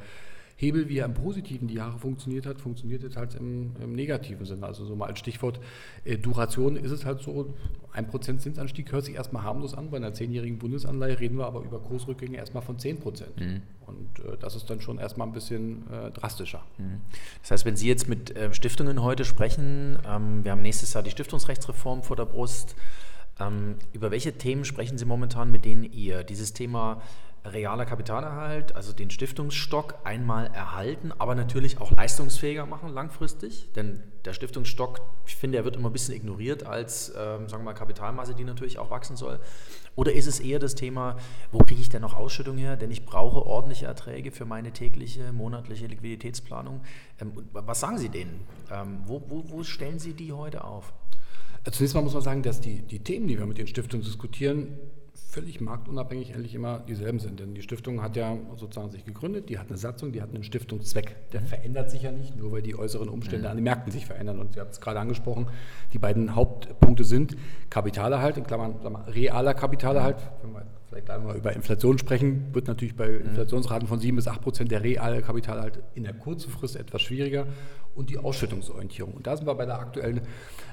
Hebel, 0.59 0.89
wie 0.89 0.97
er 0.97 1.06
im 1.06 1.13
Positiven 1.13 1.69
die 1.69 1.75
Jahre 1.75 1.97
funktioniert 1.97 2.45
hat, 2.45 2.59
funktioniert 2.59 3.01
jetzt 3.01 3.15
halt 3.15 3.33
im, 3.35 3.71
im 3.81 3.94
negativen 3.94 4.45
Sinne. 4.45 4.65
Also 4.65 4.83
so 4.83 4.94
mal 4.94 5.06
als 5.06 5.19
Stichwort 5.19 5.61
äh, 6.03 6.17
Duration 6.17 6.75
ist 6.75 6.91
es 6.91 7.06
halt 7.06 7.21
so, 7.21 7.53
ein 7.94 8.07
Prozent 8.07 8.41
Zinsanstieg 8.41 8.91
hört 8.91 9.06
sich 9.06 9.15
erstmal 9.15 9.44
harmlos 9.44 9.73
an. 9.73 9.89
Bei 9.89 9.95
einer 9.95 10.13
zehnjährigen 10.13 10.59
Bundesanleihe 10.59 11.17
reden 11.17 11.38
wir 11.38 11.45
aber 11.45 11.61
über 11.61 11.79
Kursrückgänge 11.79 12.35
erstmal 12.35 12.61
von 12.61 12.77
10 12.77 13.00
Prozent. 13.00 13.39
Mhm. 13.39 13.61
Und 13.88 14.19
äh, 14.19 14.38
das 14.38 14.57
ist 14.57 14.69
dann 14.69 14.81
schon 14.81 15.00
erstmal 15.00 15.27
ein 15.27 15.33
bisschen 15.33 15.89
äh, 15.89 16.11
drastischer. 16.11 16.62
Mhm. 16.77 17.00
Das 17.41 17.51
heißt, 17.51 17.65
wenn 17.65 17.77
Sie 17.77 17.88
jetzt 17.88 18.09
mit 18.09 18.35
äh, 18.35 18.53
Stiftungen 18.53 19.01
heute 19.01 19.23
sprechen, 19.23 19.97
ähm, 20.05 20.44
wir 20.44 20.51
haben 20.51 20.62
nächstes 20.62 20.94
Jahr 20.94 21.03
die 21.03 21.12
Stiftungsrechtsreform 21.12 22.03
vor 22.03 22.17
der 22.17 22.25
Brust, 22.25 22.75
ähm, 23.39 23.75
über 23.94 24.12
welche 24.12 24.38
Themen 24.38 24.65
sprechen 24.65 24.97
Sie 24.97 25.05
momentan 25.05 25.51
mit 25.51 25.63
denen 25.63 25.83
ihr? 25.83 26.25
Dieses 26.25 26.51
Thema 26.51 27.01
realer 27.45 27.86
Kapitalerhalt, 27.86 28.75
also 28.75 28.94
den 28.94 29.09
Stiftungsstock 29.09 30.00
einmal 30.03 30.47
erhalten, 30.47 31.12
aber 31.18 31.36
natürlich 31.36 31.80
auch 31.80 31.91
leistungsfähiger 31.91 32.65
machen 32.65 32.89
langfristig. 32.89 33.71
Denn 33.74 34.03
der 34.25 34.33
Stiftungsstock, 34.33 35.00
ich 35.25 35.36
finde, 35.36 35.57
er 35.57 35.65
wird 35.65 35.75
immer 35.75 35.89
ein 35.89 35.94
bisschen 35.94 36.13
ignoriert 36.15 36.65
als, 36.65 37.09
ähm, 37.09 37.47
sagen 37.47 37.63
wir 37.63 37.71
mal, 37.71 37.74
Kapitalmasse, 37.74 38.36
die 38.36 38.44
natürlich 38.44 38.77
auch 38.77 38.89
wachsen 38.89 39.15
soll. 39.15 39.39
Oder 39.95 40.13
ist 40.13 40.27
es 40.27 40.39
eher 40.39 40.59
das 40.59 40.75
Thema, 40.75 41.18
wo 41.51 41.59
kriege 41.59 41.81
ich 41.81 41.89
denn 41.89 42.01
noch 42.01 42.15
Ausschüttung 42.15 42.57
her? 42.57 42.75
Denn 42.75 42.91
ich 42.91 43.06
brauche 43.06 43.45
ordentliche 43.45 43.86
Erträge 43.86 44.31
für 44.31 44.45
meine 44.45 44.71
tägliche, 44.71 45.31
monatliche 45.31 45.88
Liquiditätsplanung. 45.88 46.81
Ähm, 47.19 47.33
was 47.53 47.80
sagen 47.80 47.97
Sie 47.97 48.09
denen? 48.09 48.47
Ähm, 48.71 49.01
wo, 49.05 49.24
wo, 49.27 49.43
wo 49.50 49.63
stellen 49.63 50.00
Sie 50.00 50.13
die 50.13 50.34
heute 50.34 50.63
auf? 50.63 50.93
Zunächst 51.72 51.96
mal 51.96 52.01
muss 52.01 52.13
man 52.13 52.22
sagen, 52.22 52.41
dass 52.43 52.62
die, 52.62 52.81
die 52.81 53.00
Themen, 53.00 53.27
die 53.27 53.38
wir 53.38 53.46
mit 53.46 53.58
den 53.58 53.67
Stiftungen 53.67 54.05
diskutieren, 54.05 54.77
völlig 55.29 55.62
marktunabhängig 55.62 56.33
eigentlich 56.33 56.55
immer 56.55 56.79
dieselben 56.79 57.19
sind. 57.19 57.39
Denn 57.39 57.53
die 57.53 57.62
Stiftung 57.62 58.01
hat 58.01 58.15
ja 58.15 58.36
sozusagen 58.55 58.89
sich 58.89 59.05
gegründet, 59.05 59.50
die 59.50 59.59
hat 59.59 59.67
eine 59.69 59.77
Satzung, 59.77 60.12
die 60.12 60.21
hat 60.24 60.33
einen 60.33 60.43
Stiftungszweck. 60.43 61.15
Der 61.31 61.41
mhm. 61.41 61.45
verändert 61.45 61.91
sich 61.91 62.01
ja 62.01 62.12
nicht, 62.12 62.36
nur 62.36 62.51
weil 62.51 62.63
die 62.63 62.75
äußeren 62.75 63.09
Umstände 63.09 63.45
mhm. 63.45 63.51
an 63.51 63.57
den 63.57 63.63
Märkten 63.63 63.91
sich 63.91 64.07
verändern. 64.07 64.39
Und 64.39 64.53
Sie 64.53 64.59
haben 64.59 64.69
es 64.71 64.81
gerade 64.81 65.00
angesprochen, 65.00 65.48
die 65.93 66.00
beiden 66.00 66.36
Hauptpunkte 66.36 67.03
sind 67.03 67.38
Kapitalerhalt, 67.69 68.38
in 68.38 68.43
Klammern, 68.43 68.79
Klammern 68.79 69.03
realer 69.03 69.53
Kapitalerhalt, 69.53 70.17
wenn 70.41 70.51
wir 70.51 70.65
vielleicht 70.89 71.05
gleich 71.05 71.21
mal 71.21 71.38
über 71.38 71.53
Inflation 71.53 72.00
sprechen, 72.00 72.53
wird 72.53 72.67
natürlich 72.67 72.95
bei 72.95 73.07
mhm. 73.07 73.27
Inflationsraten 73.27 73.88
von 73.88 74.00
7 74.00 74.15
bis 74.15 74.27
8 74.27 74.41
Prozent 74.41 74.71
der 74.71 74.83
reale 74.83 75.21
Kapitalhalt 75.21 75.79
in 75.93 76.03
der 76.03 76.13
kurzen 76.13 76.50
Frist 76.50 76.75
etwas 76.75 77.03
schwieriger 77.03 77.45
und 77.95 78.09
die 78.09 78.17
Ausschüttungsorientierung. 78.17 79.13
Und 79.13 79.27
da 79.27 79.38
sind 79.38 79.45
wir 79.45 79.55
bei 79.55 79.65
der 79.65 79.79
aktuellen 79.79 80.21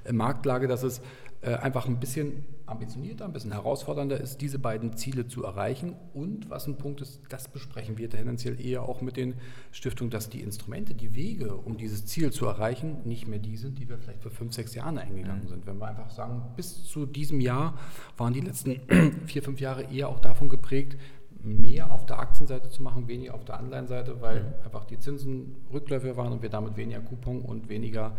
äh, 0.05 0.13
Marktlage, 0.13 0.69
dass 0.69 0.83
es 0.83 1.03
einfach 1.43 1.87
ein 1.87 2.01
bisschen 2.01 2.45
ambitionierter, 2.67 3.25
ein 3.25 3.33
bisschen 3.33 3.53
herausfordernder 3.53 4.21
ist, 4.21 4.41
diese 4.41 4.59
beiden 4.59 4.97
Ziele 4.97 5.29
zu 5.29 5.45
erreichen. 5.45 5.95
Und 6.15 6.51
was 6.51 6.67
ein 6.67 6.77
Punkt 6.79 7.01
ist, 7.01 7.21
das 7.29 7.49
besprechen 7.49 7.97
wir 7.99 8.11
tendenziell 8.11 8.61
eher 8.61 8.83
auch 8.83 9.01
mit 9.01 9.17
den 9.17 9.35
Stiftungen, 9.71 10.11
dass 10.11 10.29
die 10.29 10.41
Instrumente, 10.41 10.95
die 10.95 11.15
Wege, 11.15 11.55
um 11.55 11.77
dieses 11.77 12.07
Ziel 12.07 12.33
zu 12.33 12.47
erreichen, 12.47 12.99
nicht 13.05 13.29
mehr 13.29 13.39
die 13.39 13.57
sind, 13.57 13.79
die 13.79 13.89
wir 13.89 13.99
vielleicht 13.99 14.23
vor 14.23 14.33
fünf, 14.33 14.55
sechs 14.55 14.75
Jahren 14.75 14.99
eingegangen 14.99 15.45
mhm. 15.45 15.49
sind. 15.49 15.67
Wenn 15.67 15.79
wir 15.79 15.87
einfach 15.87 16.11
sagen, 16.11 16.43
bis 16.57 16.85
zu 16.85 17.07
diesem 17.07 17.41
Jahr 17.41 17.79
waren 18.17 18.33
die 18.33 18.41
letzten 18.41 18.81
vier, 19.27 19.43
fünf 19.43 19.61
Jahre 19.61 19.85
eher 19.85 20.09
auch 20.09 20.21
davon 20.21 20.49
geprägt, 20.49 20.97
mehr 21.43 21.93
auf 21.93 22.07
der 22.07 22.19
Aktienseite 22.19 22.69
zu 22.69 22.83
machen, 22.83 23.09
weniger 23.09 23.35
auf 23.35 23.45
der 23.45 23.59
Anleihenseite, 23.59 24.21
weil 24.21 24.43
mhm. 24.43 24.65
einfach 24.65 24.85
die 24.85 24.99
Zinsen 24.99 25.57
rückläufig 25.73 26.17
waren 26.17 26.33
und 26.33 26.43
wir 26.43 26.49
damit 26.49 26.77
weniger 26.77 27.01
Coupon 27.01 27.43
und 27.43 27.69
weniger 27.69 28.17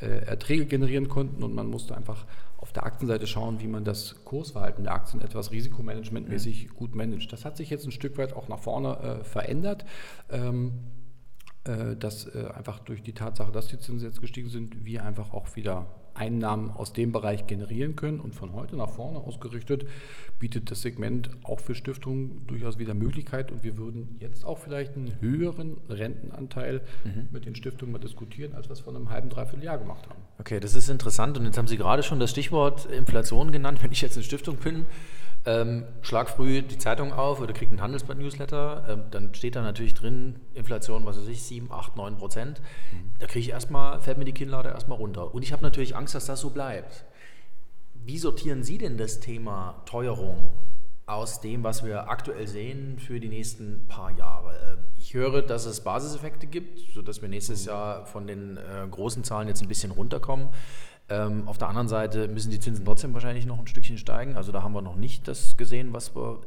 äh, 0.00 0.26
Erträge 0.26 0.66
generieren 0.66 1.08
konnten 1.08 1.42
und 1.42 1.54
man 1.54 1.66
musste 1.66 1.96
einfach 1.96 2.26
auf 2.58 2.72
der 2.72 2.84
Aktienseite 2.84 3.26
schauen, 3.26 3.60
wie 3.60 3.68
man 3.68 3.84
das 3.84 4.24
Kursverhalten 4.24 4.84
der 4.84 4.94
Aktien 4.94 5.22
etwas 5.22 5.50
risikomanagementmäßig 5.50 6.68
mhm. 6.68 6.74
gut 6.74 6.94
managt. 6.94 7.32
Das 7.32 7.44
hat 7.44 7.56
sich 7.56 7.70
jetzt 7.70 7.84
ein 7.84 7.92
Stück 7.92 8.18
weit 8.18 8.34
auch 8.34 8.48
nach 8.48 8.58
vorne 8.58 8.98
äh, 8.98 9.24
verändert. 9.24 9.84
Ähm, 10.30 10.72
äh, 11.64 11.96
dass 11.96 12.26
äh, 12.26 12.46
einfach 12.54 12.78
durch 12.80 13.02
die 13.02 13.14
Tatsache, 13.14 13.50
dass 13.50 13.68
die 13.68 13.78
Zinsen 13.78 14.06
jetzt 14.06 14.20
gestiegen 14.20 14.50
sind, 14.50 14.84
wir 14.84 15.02
einfach 15.02 15.32
auch 15.32 15.56
wieder 15.56 15.86
Einnahmen 16.14 16.70
aus 16.70 16.92
dem 16.92 17.12
Bereich 17.12 17.46
generieren 17.46 17.96
können. 17.96 18.20
Und 18.20 18.34
von 18.34 18.52
heute 18.54 18.76
nach 18.76 18.90
vorne 18.90 19.18
ausgerichtet 19.18 19.86
bietet 20.38 20.70
das 20.70 20.82
Segment 20.82 21.30
auch 21.42 21.60
für 21.60 21.74
Stiftungen 21.74 22.46
durchaus 22.46 22.78
wieder 22.78 22.94
Möglichkeit. 22.94 23.50
Und 23.52 23.62
wir 23.62 23.76
würden 23.76 24.16
jetzt 24.20 24.44
auch 24.44 24.58
vielleicht 24.58 24.96
einen 24.96 25.20
höheren 25.20 25.76
Rentenanteil 25.88 26.82
mhm. 27.04 27.28
mit 27.30 27.46
den 27.46 27.54
Stiftungen 27.54 27.92
mal 27.92 27.98
diskutieren, 27.98 28.54
als 28.54 28.68
wir 28.68 28.72
es 28.72 28.80
vor 28.80 28.94
einem 28.94 29.10
halben, 29.10 29.28
dreiviertel 29.28 29.64
Jahr 29.64 29.78
gemacht 29.78 30.08
haben. 30.08 30.20
Okay, 30.38 30.60
das 30.60 30.74
ist 30.74 30.88
interessant. 30.88 31.38
Und 31.38 31.44
jetzt 31.44 31.58
haben 31.58 31.68
Sie 31.68 31.76
gerade 31.76 32.02
schon 32.02 32.20
das 32.20 32.30
Stichwort 32.30 32.86
Inflation 32.86 33.52
genannt. 33.52 33.78
Wenn 33.82 33.92
ich 33.92 34.00
jetzt 34.00 34.16
eine 34.16 34.24
Stiftung 34.24 34.56
bin, 34.56 34.86
ähm, 35.46 35.84
schlag 36.02 36.30
früh 36.30 36.62
die 36.62 36.78
Zeitung 36.78 37.12
auf 37.12 37.40
oder 37.40 37.52
kriegt 37.52 37.72
ein 37.72 37.80
Handelsblatt-Newsletter, 37.80 38.86
ähm, 38.88 39.02
dann 39.10 39.34
steht 39.34 39.56
da 39.56 39.62
natürlich 39.62 39.94
drin, 39.94 40.36
Inflation, 40.54 41.04
was 41.04 41.18
weiß 41.18 41.28
ich, 41.28 41.42
7, 41.42 41.70
8, 41.70 41.96
9 41.96 42.16
Prozent. 42.16 42.60
Mhm. 42.60 43.10
Da 43.18 43.26
kriege 43.26 43.40
ich 43.40 43.50
erstmal, 43.50 44.00
fällt 44.00 44.18
mir 44.18 44.24
die 44.24 44.32
Kinnlade 44.32 44.70
erstmal 44.70 44.98
runter. 44.98 45.34
Und 45.34 45.42
ich 45.42 45.52
habe 45.52 45.62
natürlich 45.62 45.96
Angst, 45.96 46.03
dass 46.12 46.26
das 46.26 46.40
so 46.40 46.50
bleibt. 46.50 47.04
Wie 47.94 48.18
sortieren 48.18 48.62
Sie 48.62 48.78
denn 48.78 48.98
das 48.98 49.20
Thema 49.20 49.82
Teuerung 49.86 50.50
aus 51.06 51.40
dem, 51.40 51.62
was 51.62 51.84
wir 51.84 52.08
aktuell 52.08 52.46
sehen 52.46 52.98
für 52.98 53.20
die 53.20 53.28
nächsten 53.28 53.86
paar 53.88 54.10
Jahre? 54.10 54.54
Äh, 54.54 55.00
ich 55.00 55.14
höre, 55.14 55.42
dass 55.42 55.64
es 55.64 55.82
Basiseffekte 55.82 56.46
gibt, 56.46 56.80
sodass 56.94 57.22
wir 57.22 57.28
nächstes 57.28 57.64
mhm. 57.64 57.70
Jahr 57.70 58.06
von 58.06 58.26
den 58.26 58.56
äh, 58.56 58.86
großen 58.90 59.24
Zahlen 59.24 59.48
jetzt 59.48 59.62
ein 59.62 59.68
bisschen 59.68 59.90
runterkommen. 59.90 60.48
Ähm, 61.08 61.46
auf 61.46 61.58
der 61.58 61.68
anderen 61.68 61.88
Seite 61.88 62.28
müssen 62.28 62.50
die 62.50 62.58
Zinsen 62.58 62.84
trotzdem 62.84 63.12
wahrscheinlich 63.12 63.44
noch 63.44 63.58
ein 63.58 63.66
Stückchen 63.66 63.98
steigen. 63.98 64.36
Also 64.36 64.52
da 64.52 64.62
haben 64.62 64.72
wir 64.72 64.82
noch 64.82 64.96
nicht 64.96 65.28
das 65.28 65.56
gesehen, 65.56 65.92
was 65.92 66.14
wir. 66.16 66.40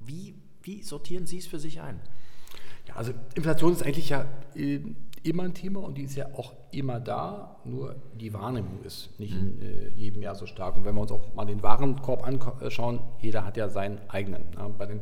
Wie, 0.00 0.34
wie 0.62 0.82
sortieren 0.82 1.26
Sie 1.26 1.38
es 1.38 1.46
für 1.46 1.58
sich 1.58 1.80
ein? 1.80 2.00
Ja, 2.88 2.96
also 2.96 3.12
Inflation 3.34 3.72
ist 3.72 3.82
eigentlich 3.82 4.08
ja 4.08 4.26
äh, 4.54 4.80
immer 5.24 5.44
ein 5.44 5.54
Thema 5.54 5.80
und 5.80 5.96
die 5.96 6.02
ist 6.02 6.16
ja 6.16 6.26
auch 6.34 6.52
immer 6.70 7.00
da, 7.00 7.56
nur 7.64 7.96
die 8.14 8.32
Wahrnehmung 8.32 8.82
ist 8.84 9.18
nicht 9.18 9.34
in 9.34 9.60
äh, 9.60 9.88
jedem 9.96 10.22
Jahr 10.22 10.34
so 10.34 10.46
stark. 10.46 10.76
Und 10.76 10.84
wenn 10.84 10.94
wir 10.94 11.00
uns 11.00 11.12
auch 11.12 11.34
mal 11.34 11.46
den 11.46 11.62
Warenkorb 11.62 12.26
anschauen, 12.26 13.00
jeder 13.20 13.44
hat 13.44 13.56
ja 13.56 13.68
seinen 13.68 13.98
eigenen. 14.08 14.42
Ja, 14.56 14.68
bei 14.68 14.86
den 14.86 15.00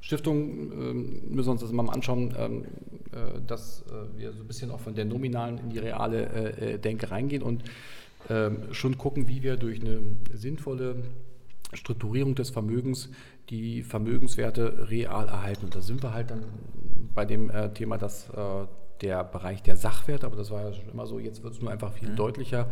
Stiftungen 0.00 0.72
äh, 0.72 1.32
müssen 1.32 1.48
wir 1.48 1.52
uns 1.52 1.60
das 1.60 1.72
mal 1.72 1.88
anschauen, 1.88 2.34
ähm, 2.36 2.64
äh, 3.12 3.40
dass 3.46 3.82
äh, 3.82 4.18
wir 4.18 4.32
so 4.32 4.42
ein 4.42 4.46
bisschen 4.46 4.70
auch 4.70 4.80
von 4.80 4.94
der 4.94 5.04
nominalen 5.04 5.58
in 5.58 5.70
die 5.70 5.78
reale 5.78 6.26
äh, 6.56 6.78
Denke 6.78 7.10
reingehen 7.10 7.42
und 7.42 7.62
ähm, 8.28 8.72
schon 8.72 8.98
gucken, 8.98 9.28
wie 9.28 9.42
wir 9.42 9.56
durch 9.56 9.80
eine 9.80 10.00
sinnvolle 10.32 10.96
Strukturierung 11.72 12.34
des 12.34 12.50
Vermögens 12.50 13.08
die 13.50 13.82
Vermögenswerte 13.82 14.90
real 14.90 15.28
erhalten. 15.28 15.66
Und 15.66 15.74
da 15.74 15.80
sind 15.80 16.02
wir 16.02 16.12
halt 16.12 16.30
dann 16.30 16.44
bei 17.14 17.24
dem 17.24 17.50
äh, 17.50 17.72
Thema, 17.72 17.98
dass 17.98 18.28
äh, 18.30 18.66
der 19.00 19.24
Bereich 19.24 19.62
der 19.62 19.76
Sachwerte, 19.76 20.26
aber 20.26 20.36
das 20.36 20.50
war 20.50 20.62
ja 20.62 20.72
schon 20.72 20.88
immer 20.88 21.06
so, 21.06 21.18
jetzt 21.18 21.42
wird 21.42 21.54
es 21.54 21.60
nur 21.60 21.70
einfach 21.70 21.92
viel 21.92 22.10
mhm. 22.10 22.16
deutlicher, 22.16 22.70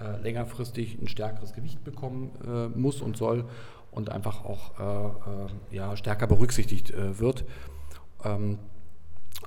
äh, 0.00 0.20
längerfristig 0.22 0.98
ein 1.00 1.08
stärkeres 1.08 1.52
Gewicht 1.52 1.82
bekommen 1.84 2.30
äh, 2.46 2.68
muss 2.78 3.00
und 3.00 3.16
soll 3.16 3.44
und 3.90 4.10
einfach 4.10 4.44
auch 4.44 4.78
äh, 4.78 5.06
äh, 5.06 5.76
ja, 5.76 5.96
stärker 5.96 6.26
berücksichtigt 6.26 6.92
wird, 6.94 7.44
ähm, 8.24 8.58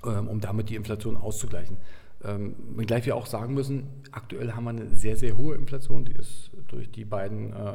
ähm, 0.04 0.28
um 0.28 0.40
damit 0.42 0.70
die 0.70 0.76
Inflation 0.76 1.18
auszugleichen. 1.18 1.78
Ähm, 2.22 2.56
wenngleich 2.76 3.06
wir 3.06 3.16
auch 3.16 3.26
sagen 3.26 3.54
müssen, 3.54 3.88
aktuell 4.12 4.52
haben 4.52 4.66
wir 4.66 4.72
eine 4.72 4.90
sehr, 4.90 5.16
sehr 5.16 5.38
hohe 5.38 5.56
Inflation, 5.56 6.04
die 6.04 6.12
ist 6.12 6.52
durch 6.68 6.92
die 6.92 7.06
beiden 7.06 7.54
äh, 7.54 7.74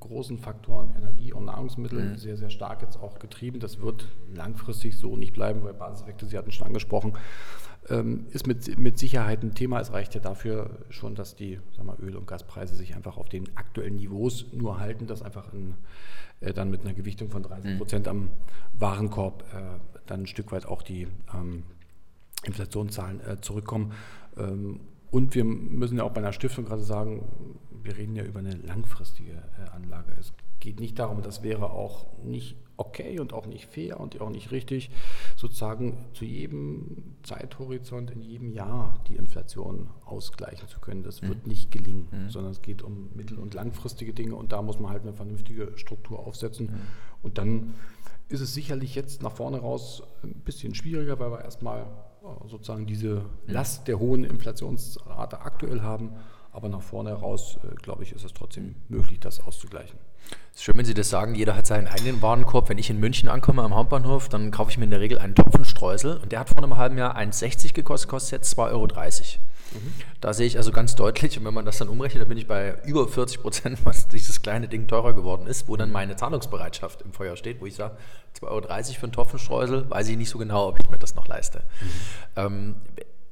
großen 0.00 0.38
Faktoren 0.38 0.92
Energie 0.96 1.32
und 1.32 1.44
Nahrungsmittel 1.44 2.10
mhm. 2.10 2.16
sehr, 2.16 2.36
sehr 2.36 2.50
stark 2.50 2.82
jetzt 2.82 2.96
auch 2.96 3.20
getrieben. 3.20 3.60
Das 3.60 3.80
wird 3.80 4.08
langfristig 4.34 4.98
so 4.98 5.16
nicht 5.16 5.32
bleiben, 5.32 5.62
weil 5.62 5.74
Basiseffekte, 5.74 6.26
Sie 6.26 6.36
hatten 6.36 6.50
schon 6.50 6.66
angesprochen, 6.66 7.16
ähm, 7.88 8.26
ist 8.30 8.46
mit, 8.48 8.78
mit 8.78 8.98
Sicherheit 8.98 9.42
ein 9.44 9.54
Thema. 9.54 9.80
Es 9.80 9.92
reicht 9.92 10.14
ja 10.14 10.20
dafür 10.20 10.70
schon, 10.88 11.14
dass 11.14 11.36
die 11.36 11.60
sagen 11.76 11.86
wir, 11.86 11.98
Öl- 12.00 12.16
und 12.16 12.26
Gaspreise 12.26 12.74
sich 12.74 12.96
einfach 12.96 13.16
auf 13.16 13.28
den 13.28 13.56
aktuellen 13.56 13.96
Niveaus 13.96 14.46
nur 14.52 14.80
halten, 14.80 15.06
dass 15.06 15.22
einfach 15.22 15.52
in, 15.52 15.74
äh, 16.40 16.52
dann 16.52 16.70
mit 16.70 16.80
einer 16.80 16.94
Gewichtung 16.94 17.30
von 17.30 17.42
30 17.42 17.72
mhm. 17.72 17.78
Prozent 17.78 18.08
am 18.08 18.30
Warenkorb 18.72 19.44
äh, 19.54 19.78
dann 20.06 20.22
ein 20.22 20.26
Stück 20.26 20.50
weit 20.52 20.66
auch 20.66 20.82
die 20.82 21.06
ähm, 21.32 21.62
Inflationszahlen 22.44 23.20
äh, 23.20 23.40
zurückkommen. 23.40 23.92
Ähm, 24.36 24.80
und 25.10 25.34
wir 25.34 25.44
müssen 25.44 25.98
ja 25.98 26.04
auch 26.04 26.12
bei 26.12 26.20
einer 26.20 26.32
Stiftung 26.32 26.64
gerade 26.64 26.82
sagen, 26.82 27.24
wir 27.82 27.96
reden 27.96 28.16
ja 28.16 28.24
über 28.24 28.40
eine 28.40 28.54
langfristige 28.54 29.32
äh, 29.32 29.70
Anlage. 29.74 30.12
Es 30.18 30.32
geht 30.58 30.80
nicht 30.80 30.98
darum, 30.98 31.22
das 31.22 31.42
wäre 31.42 31.70
auch 31.70 32.06
nicht 32.24 32.56
okay 32.76 33.20
und 33.20 33.32
auch 33.32 33.46
nicht 33.46 33.66
fair 33.66 34.00
und 34.00 34.20
auch 34.20 34.30
nicht 34.30 34.50
richtig, 34.50 34.90
sozusagen 35.36 36.06
zu 36.12 36.24
jedem 36.24 37.16
Zeithorizont 37.22 38.10
in 38.10 38.22
jedem 38.22 38.50
Jahr 38.50 38.98
die 39.08 39.16
Inflation 39.16 39.90
ausgleichen 40.04 40.66
zu 40.68 40.80
können. 40.80 41.02
Das 41.02 41.22
mhm. 41.22 41.28
wird 41.28 41.46
nicht 41.46 41.70
gelingen, 41.70 42.08
mhm. 42.10 42.30
sondern 42.30 42.52
es 42.52 42.62
geht 42.62 42.82
um 42.82 43.10
mittel- 43.14 43.38
und 43.38 43.54
langfristige 43.54 44.12
Dinge 44.12 44.34
und 44.34 44.52
da 44.52 44.62
muss 44.62 44.80
man 44.80 44.90
halt 44.90 45.02
eine 45.02 45.12
vernünftige 45.12 45.72
Struktur 45.76 46.18
aufsetzen. 46.18 46.66
Mhm. 46.66 46.80
Und 47.22 47.38
dann 47.38 47.74
ist 48.28 48.40
es 48.40 48.54
sicherlich 48.54 48.94
jetzt 48.94 49.22
nach 49.22 49.32
vorne 49.32 49.58
raus 49.58 50.02
ein 50.22 50.34
bisschen 50.34 50.74
schwieriger, 50.74 51.18
weil 51.18 51.30
wir 51.30 51.42
erstmal 51.42 51.86
sozusagen 52.46 52.86
diese 52.86 53.24
Last 53.46 53.88
der 53.88 53.98
hohen 53.98 54.24
Inflationsrate 54.24 55.40
aktuell 55.40 55.82
haben. 55.82 56.12
Aber 56.52 56.68
nach 56.68 56.82
vorne 56.82 57.10
heraus, 57.10 57.58
äh, 57.64 57.74
glaube 57.74 58.04
ich, 58.04 58.12
ist 58.12 58.24
es 58.24 58.32
trotzdem 58.32 58.76
möglich, 58.88 59.18
das 59.18 59.40
auszugleichen. 59.40 59.98
Es 60.52 60.58
ist 60.58 60.64
schön, 60.64 60.76
wenn 60.76 60.84
Sie 60.84 60.94
das 60.94 61.10
sagen, 61.10 61.34
jeder 61.34 61.56
hat 61.56 61.66
seinen 61.66 61.88
eigenen 61.88 62.22
Warenkorb. 62.22 62.68
Wenn 62.68 62.78
ich 62.78 62.90
in 62.90 63.00
München 63.00 63.28
ankomme 63.28 63.62
am 63.62 63.74
Hauptbahnhof, 63.74 64.28
dann 64.28 64.52
kaufe 64.52 64.70
ich 64.70 64.78
mir 64.78 64.84
in 64.84 64.90
der 64.90 65.00
Regel 65.00 65.18
einen 65.18 65.34
Topfenstreusel 65.34 66.18
und 66.18 66.30
der 66.30 66.38
hat 66.40 66.48
vor 66.48 66.58
einem 66.58 66.76
halben 66.76 66.96
Jahr 66.96 67.16
1,60 67.16 67.74
gekostet, 67.74 68.08
kostet 68.08 68.32
jetzt 68.32 68.56
2,30 68.56 68.70
Euro. 68.70 68.86
Da 70.20 70.32
sehe 70.32 70.46
ich 70.46 70.56
also 70.56 70.72
ganz 70.72 70.94
deutlich, 70.94 71.38
und 71.38 71.44
wenn 71.44 71.54
man 71.54 71.64
das 71.64 71.78
dann 71.78 71.88
umrechnet, 71.88 72.22
dann 72.22 72.28
bin 72.28 72.38
ich 72.38 72.46
bei 72.46 72.76
über 72.84 73.06
40 73.08 73.40
Prozent, 73.40 73.84
was 73.84 74.08
dieses 74.08 74.42
kleine 74.42 74.68
Ding 74.68 74.86
teurer 74.86 75.14
geworden 75.14 75.46
ist, 75.46 75.68
wo 75.68 75.76
dann 75.76 75.92
meine 75.92 76.16
Zahlungsbereitschaft 76.16 77.02
im 77.02 77.12
Feuer 77.12 77.36
steht, 77.36 77.60
wo 77.60 77.66
ich 77.66 77.74
sage, 77.74 77.96
2,30 78.40 78.46
Euro 78.48 78.66
für 78.66 79.02
einen 79.04 79.12
Topfenstreusel, 79.12 79.90
weiß 79.90 80.08
ich 80.08 80.16
nicht 80.16 80.30
so 80.30 80.38
genau, 80.38 80.68
ob 80.68 80.80
ich 80.80 80.90
mir 80.90 80.98
das 80.98 81.14
noch 81.14 81.26
leiste. 81.28 81.58
Mhm. 81.58 81.86
Ähm, 82.36 82.74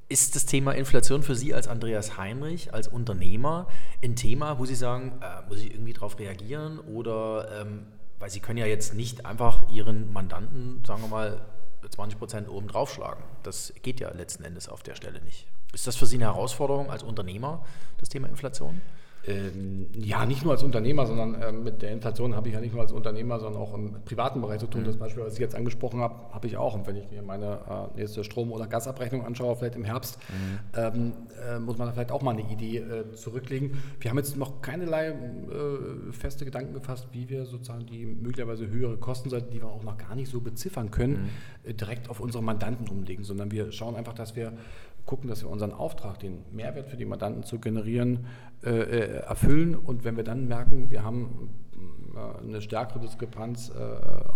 ist 0.09 0.37
das 0.37 0.45
Thema 0.45 0.73
Inflation 0.73 1.23
für 1.23 1.35
Sie 1.35 1.55
als 1.55 1.69
Andreas 1.69 2.19
Heinrich, 2.19 2.75
als 2.75 2.87
Unternehmer, 2.87 3.67
ein 4.05 4.15
Thema, 4.15 4.59
wo 4.59 4.67
Sie 4.67 4.75
sagen, 4.75 5.21
äh, 5.23 5.49
muss 5.49 5.61
ich 5.61 5.73
irgendwie 5.73 5.95
darauf 5.95 6.19
reagieren? 6.19 6.79
Oder, 6.81 7.63
ähm, 7.63 7.87
weil 8.19 8.29
Sie 8.29 8.41
können 8.41 8.59
ja 8.59 8.67
jetzt 8.67 8.93
nicht 8.93 9.25
einfach 9.25 9.71
Ihren 9.71 10.13
Mandanten, 10.13 10.85
sagen 10.85 11.01
wir 11.01 11.09
mal, 11.09 11.41
20 11.89 12.19
Prozent 12.19 12.49
oben 12.49 12.69
draufschlagen. 12.69 13.25
Das 13.43 13.73
geht 13.83 14.01
ja 14.01 14.11
letzten 14.13 14.45
Endes 14.45 14.69
auf 14.69 14.83
der 14.83 14.95
Stelle 14.95 15.21
nicht. 15.23 15.47
Ist 15.73 15.87
das 15.87 15.97
für 15.97 16.07
Sie 16.07 16.17
eine 16.17 16.27
Herausforderung 16.27 16.91
als 16.91 17.03
Unternehmer, 17.03 17.65
das 17.99 18.09
Thema 18.09 18.29
Inflation? 18.29 18.81
Ähm, 19.25 19.87
ja, 19.95 20.27
nicht 20.27 20.43
nur 20.43 20.53
als 20.53 20.65
Unternehmer, 20.65 21.07
sondern 21.07 21.41
äh, 21.41 21.53
mit 21.53 21.81
der 21.83 21.93
Inflation 21.93 22.35
habe 22.35 22.49
ich 22.49 22.55
ja 22.55 22.61
nicht 22.61 22.73
nur 22.73 22.83
als 22.83 22.91
Unternehmer, 22.91 23.39
sondern 23.39 23.63
auch 23.63 23.73
im 23.73 24.03
privaten 24.05 24.41
Bereich 24.41 24.59
zu 24.59 24.67
tun. 24.67 24.83
Mhm. 24.83 24.87
Das 24.87 24.97
Beispiel, 24.97 25.23
was 25.23 25.35
ich 25.35 25.39
jetzt 25.39 25.55
angesprochen 25.55 26.01
habe, 26.01 26.17
habe 26.33 26.47
ich 26.49 26.57
auch. 26.57 26.75
Und 26.75 26.89
wenn 26.89 26.97
ich 26.97 27.09
mir 27.09 27.23
meine 27.23 27.61
äh, 27.95 28.01
nächste 28.01 28.25
Strom- 28.25 28.51
oder 28.51 28.67
Gasabrechnung 28.67 29.25
anschaue, 29.25 29.55
vielleicht 29.55 29.77
im 29.77 29.85
Herbst, 29.85 30.19
mhm. 30.29 30.59
ähm, 30.77 31.13
äh, 31.49 31.59
muss 31.61 31.79
man 31.79 31.87
da 31.87 31.93
vielleicht 31.93 32.11
auch 32.11 32.23
mal 32.23 32.33
eine 32.33 32.51
Idee 32.51 32.79
äh, 32.79 33.13
zurücklegen. 33.13 33.79
Wir 34.01 34.11
haben 34.11 34.19
jetzt 34.19 34.37
noch 34.37 34.61
keinerlei 34.61 35.11
äh, 35.11 35.15
feste 36.11 36.45
Gedanken 36.45 36.75
gefasst, 36.75 37.07
wie 37.13 37.29
wir 37.29 37.47
sozusagen 37.47 37.87
die 37.87 38.05
möglicherweise 38.07 38.69
höhere 38.69 38.97
Kostenseite, 38.97 39.51
die 39.53 39.61
wir 39.61 39.69
auch 39.69 39.85
noch 39.85 39.99
gar 39.99 40.17
nicht 40.17 40.31
so 40.31 40.41
beziffern 40.41 40.91
können, 40.91 41.13
mhm. 41.13 41.71
Äh, 41.71 41.75
direkt 41.75 42.11
auf 42.11 42.19
unsere 42.19 42.43
Mandanten 42.43 42.89
umlegen, 42.89 43.23
sondern 43.23 43.53
wir 43.53 43.71
schauen 43.71 43.95
einfach, 43.95 44.15
dass 44.15 44.35
wir 44.35 44.53
gucken, 45.07 45.29
dass 45.29 45.43
wir 45.43 45.51
unseren 45.51 45.73
Auftrag, 45.73 46.19
den 46.21 46.45
Mehrwert 46.53 46.89
für 46.89 46.97
die 46.97 47.05
Mandanten 47.05 47.43
zu 47.43 47.59
generieren, 47.59 48.27
äh, 48.65 48.71
äh, 48.71 49.12
erfüllen. 49.15 49.75
Und 49.75 50.05
wenn 50.05 50.17
wir 50.17 50.25
dann 50.25 50.47
merken, 50.49 50.91
wir 50.91 51.03
haben 51.05 51.51
äh, 52.15 52.43
eine 52.43 52.61
stärkere 52.61 53.01
Diskrepanz 53.01 53.71
äh, 53.71 53.83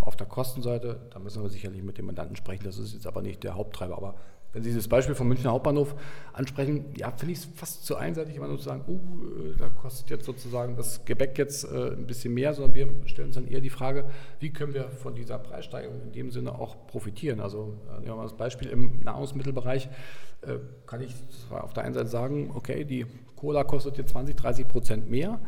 auf 0.01 0.17
der 0.17 0.27
Kostenseite, 0.27 1.01
dann 1.11 1.23
müssen 1.23 1.43
wir 1.43 1.51
sicherlich 1.51 1.83
mit 1.83 1.99
dem 1.99 2.07
Mandanten 2.07 2.37
sprechen. 2.37 2.65
Das 2.65 2.79
ist 2.79 2.95
jetzt 2.95 3.07
aber 3.07 3.23
nicht 3.23 3.45
der 3.45 3.55
Haupttreiber. 3.55 3.97
Aber 3.97 4.15
wenn 4.57 4.63
Sie 4.63 4.75
das 4.75 4.89
Beispiel 4.89 5.15
vom 5.15 5.29
Münchner 5.29 5.51
Hauptbahnhof 5.51 5.95
ansprechen, 6.33 6.87
ja, 6.97 7.11
finde 7.11 7.33
ich 7.33 7.41
es 7.41 7.45
fast 7.45 7.85
zu 7.85 7.97
einseitig, 7.97 8.37
immer 8.37 8.49
nur 8.49 8.57
zu 8.57 8.65
sagen, 8.65 8.85
uh, 8.89 9.53
da 9.59 9.69
kostet 9.69 10.09
jetzt 10.09 10.25
sozusagen 10.25 10.77
das 10.77 11.05
Gebäck 11.05 11.37
jetzt 11.37 11.65
äh, 11.65 11.93
ein 11.93 12.07
bisschen 12.07 12.33
mehr, 12.33 12.55
sondern 12.55 12.75
wir 12.75 12.89
stellen 13.05 13.29
uns 13.29 13.35
dann 13.35 13.47
eher 13.47 13.61
die 13.61 13.69
Frage, 13.69 14.07
wie 14.41 14.55
können 14.55 14.73
wir 14.73 14.89
von 14.89 15.15
dieser 15.15 15.39
Preissteigerung 15.39 16.01
in 16.01 16.13
dem 16.13 16.31
Sinne 16.31 16.59
auch 16.59 16.87
profitieren. 16.87 17.41
Also 17.41 17.75
äh, 17.87 17.97
nehmen 17.97 18.07
wir 18.07 18.17
mal 18.17 18.23
das 18.23 18.37
Beispiel 18.39 18.69
im 18.69 19.01
Nahrungsmittelbereich, 19.01 19.91
äh, 20.41 20.55
kann 20.87 21.03
ich 21.03 21.15
auf 21.51 21.75
der 21.75 21.85
einen 21.85 21.93
Seite 21.93 22.09
sagen, 22.09 22.51
okay, 22.55 22.85
die 22.85 23.05
Cola 23.37 23.65
kostet 23.65 23.99
jetzt 23.99 24.11
20, 24.11 24.35
30 24.37 24.69
Prozent 24.69 25.11
mehr, 25.11 25.39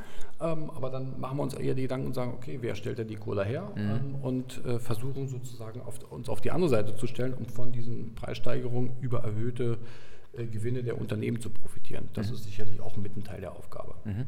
ähm, 0.40 0.70
aber 0.70 0.90
dann 0.90 1.18
machen 1.18 1.38
wir 1.38 1.42
uns 1.42 1.54
eher 1.54 1.74
die 1.74 1.82
Gedanken 1.82 2.06
und 2.06 2.14
sagen, 2.14 2.34
okay, 2.36 2.58
wer 2.60 2.74
stellt 2.74 2.98
denn 2.98 3.08
die 3.08 3.16
Cola 3.16 3.42
her? 3.42 3.72
Mhm. 3.74 3.80
Ähm, 3.80 4.14
und 4.22 4.64
äh, 4.64 4.78
versuchen 4.78 5.26
sozusagen 5.28 5.80
auf, 5.80 5.98
uns 6.10 6.28
auf 6.28 6.40
die 6.40 6.50
andere 6.50 6.68
Seite 6.68 6.94
zu 6.94 7.06
stellen, 7.06 7.34
um 7.34 7.46
von 7.46 7.72
diesen 7.72 8.14
Preissteigerungen 8.14 8.92
über 9.00 9.20
erhöhte 9.24 9.78
äh, 10.38 10.46
Gewinne 10.46 10.82
der 10.82 10.98
Unternehmen 10.98 11.40
zu 11.40 11.50
profitieren. 11.50 12.08
Das 12.14 12.28
mhm. 12.28 12.34
ist 12.34 12.44
sicherlich 12.44 12.80
auch 12.80 12.96
mit 12.96 13.16
ein 13.16 13.24
Teil 13.24 13.40
der 13.40 13.52
Aufgabe. 13.52 13.94
Mhm. 14.04 14.26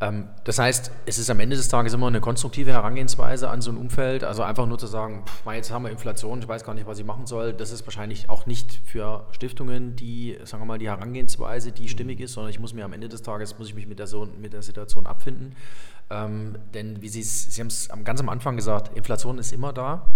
Ähm, 0.00 0.28
das 0.44 0.58
heißt, 0.58 0.90
es 1.06 1.18
ist 1.18 1.30
am 1.30 1.40
Ende 1.40 1.56
des 1.56 1.68
Tages 1.68 1.92
immer 1.94 2.08
eine 2.08 2.20
konstruktive 2.20 2.72
Herangehensweise 2.72 3.48
an 3.48 3.60
so 3.60 3.70
ein 3.70 3.76
Umfeld. 3.76 4.24
Also 4.24 4.42
einfach 4.42 4.66
nur 4.66 4.78
zu 4.78 4.86
sagen, 4.86 5.24
pff, 5.26 5.46
jetzt 5.52 5.70
haben 5.70 5.84
wir 5.84 5.90
Inflation, 5.90 6.40
ich 6.40 6.48
weiß 6.48 6.64
gar 6.64 6.74
nicht, 6.74 6.86
was 6.86 6.98
ich 6.98 7.04
machen 7.04 7.26
soll. 7.26 7.52
Das 7.52 7.70
ist 7.70 7.86
wahrscheinlich 7.86 8.28
auch 8.28 8.46
nicht 8.46 8.80
für 8.84 9.26
Stiftungen 9.30 9.96
die, 9.96 10.36
sagen 10.44 10.62
wir 10.62 10.66
mal, 10.66 10.78
die 10.78 10.88
Herangehensweise, 10.88 11.72
die 11.72 11.88
stimmig 11.88 12.20
ist, 12.20 12.32
sondern 12.32 12.50
ich 12.50 12.58
muss 12.58 12.74
mir 12.74 12.84
am 12.84 12.92
Ende 12.92 13.08
des 13.08 13.22
Tages, 13.22 13.58
muss 13.58 13.68
ich 13.68 13.74
mich 13.74 13.86
mit 13.86 13.98
der, 13.98 14.06
so, 14.06 14.28
mit 14.40 14.52
der 14.52 14.62
Situation 14.62 15.06
abfinden. 15.06 15.54
Ähm, 16.10 16.56
denn 16.74 17.00
wie 17.00 17.08
Sie, 17.08 17.22
Sie 17.22 17.60
haben 17.60 17.68
es 17.68 17.88
ganz 18.04 18.20
am 18.20 18.28
Anfang 18.28 18.56
gesagt, 18.56 18.96
Inflation 18.96 19.38
ist 19.38 19.52
immer 19.52 19.72
da. 19.72 20.06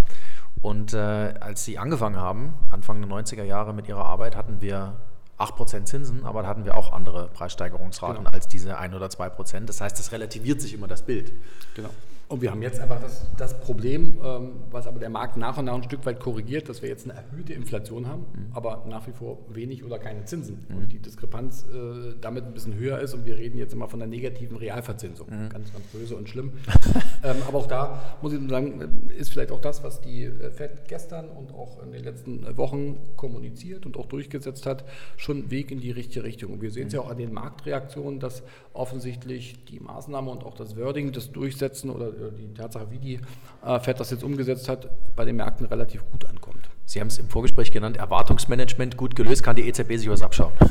Und 0.62 0.92
äh, 0.92 0.96
als 1.40 1.64
Sie 1.64 1.78
angefangen 1.78 2.16
haben, 2.16 2.54
Anfang 2.70 3.00
der 3.00 3.10
90er 3.10 3.44
Jahre 3.44 3.72
mit 3.72 3.88
Ihrer 3.88 4.04
Arbeit, 4.04 4.36
hatten 4.36 4.60
wir 4.60 4.96
8% 5.38 5.84
Zinsen, 5.84 6.26
aber 6.26 6.42
da 6.42 6.48
hatten 6.48 6.64
wir 6.64 6.76
auch 6.76 6.92
andere 6.92 7.28
Preissteigerungsraten 7.28 8.24
genau. 8.24 8.30
als 8.30 8.48
diese 8.48 8.76
1 8.76 8.94
oder 8.94 9.06
2%. 9.06 9.66
Das 9.66 9.80
heißt, 9.80 9.98
das 9.98 10.10
relativiert 10.12 10.60
sich 10.60 10.74
immer 10.74 10.88
das 10.88 11.02
Bild. 11.02 11.32
Genau. 11.74 11.90
Und 12.28 12.42
wir 12.42 12.50
haben 12.50 12.60
jetzt 12.60 12.78
einfach 12.78 13.00
das, 13.00 13.26
das 13.38 13.58
Problem, 13.58 14.18
ähm, 14.22 14.50
was 14.70 14.86
aber 14.86 14.98
der 14.98 15.08
Markt 15.08 15.38
nach 15.38 15.56
und 15.56 15.64
nach 15.64 15.74
ein 15.74 15.82
Stück 15.82 16.04
weit 16.04 16.20
korrigiert, 16.20 16.68
dass 16.68 16.82
wir 16.82 16.90
jetzt 16.90 17.08
eine 17.08 17.18
erhöhte 17.18 17.54
Inflation 17.54 18.06
haben, 18.06 18.26
mhm. 18.34 18.52
aber 18.52 18.84
nach 18.86 19.06
wie 19.06 19.12
vor 19.12 19.38
wenig 19.48 19.82
oder 19.82 19.98
keine 19.98 20.26
Zinsen. 20.26 20.66
Mhm. 20.68 20.76
Und 20.76 20.92
die 20.92 20.98
Diskrepanz 20.98 21.64
äh, 21.72 22.14
damit 22.20 22.44
ein 22.44 22.52
bisschen 22.52 22.74
höher 22.74 22.98
ist 22.98 23.14
und 23.14 23.24
wir 23.24 23.38
reden 23.38 23.56
jetzt 23.56 23.72
immer 23.72 23.88
von 23.88 23.98
der 23.98 24.08
negativen 24.08 24.58
Realverzinsung. 24.58 25.26
Mhm. 25.28 25.48
Ganz, 25.48 25.72
ganz 25.72 25.86
böse 25.86 26.16
und 26.16 26.28
schlimm. 26.28 26.52
ähm, 27.24 27.36
aber 27.46 27.58
auch 27.58 27.66
da 27.66 28.18
muss 28.20 28.34
ich 28.34 28.40
sagen, 28.46 29.08
ist 29.16 29.30
vielleicht 29.30 29.50
auch 29.50 29.62
das, 29.62 29.82
was 29.82 30.02
die 30.02 30.24
äh, 30.24 30.50
FED 30.50 30.86
gestern 30.86 31.30
und 31.30 31.54
auch 31.54 31.82
in 31.82 31.92
den 31.92 32.04
letzten 32.04 32.58
Wochen 32.58 32.98
kommuniziert 33.16 33.86
und 33.86 33.96
auch 33.96 34.06
durchgesetzt 34.06 34.66
hat, 34.66 34.84
schon 35.16 35.38
ein 35.38 35.50
Weg 35.50 35.70
in 35.70 35.80
die 35.80 35.92
richtige 35.92 36.24
Richtung. 36.24 36.52
Und 36.52 36.60
wir 36.60 36.70
sehen 36.70 36.88
es 36.88 36.92
ja 36.92 37.00
auch 37.00 37.10
an 37.10 37.16
den 37.16 37.32
Marktreaktionen, 37.32 38.20
dass 38.20 38.42
offensichtlich 38.74 39.64
die 39.64 39.80
Maßnahme 39.80 40.30
und 40.30 40.44
auch 40.44 40.54
das 40.54 40.76
Wording, 40.76 41.12
das 41.12 41.32
Durchsetzen 41.32 41.88
oder 41.88 42.08
äh, 42.08 42.17
die 42.30 42.52
Tatsache, 42.54 42.90
wie 42.90 42.98
die 42.98 43.20
äh, 43.64 43.80
FED 43.80 44.00
das 44.00 44.10
jetzt 44.10 44.24
umgesetzt 44.24 44.68
hat, 44.68 44.88
bei 45.16 45.24
den 45.24 45.36
Märkten 45.36 45.66
relativ 45.66 46.04
gut 46.10 46.26
ankommt. 46.26 46.68
Sie 46.84 47.00
haben 47.00 47.08
es 47.08 47.18
im 47.18 47.28
Vorgespräch 47.28 47.70
genannt, 47.70 47.98
Erwartungsmanagement 47.98 48.96
gut 48.96 49.14
gelöst, 49.14 49.42
kann 49.42 49.56
die 49.56 49.68
EZB 49.68 49.96
sich 49.96 50.08
was 50.08 50.22
abschauen. 50.22 50.52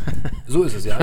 So 0.49 0.63
ist 0.63 0.77
es 0.77 0.85
ja. 0.85 0.97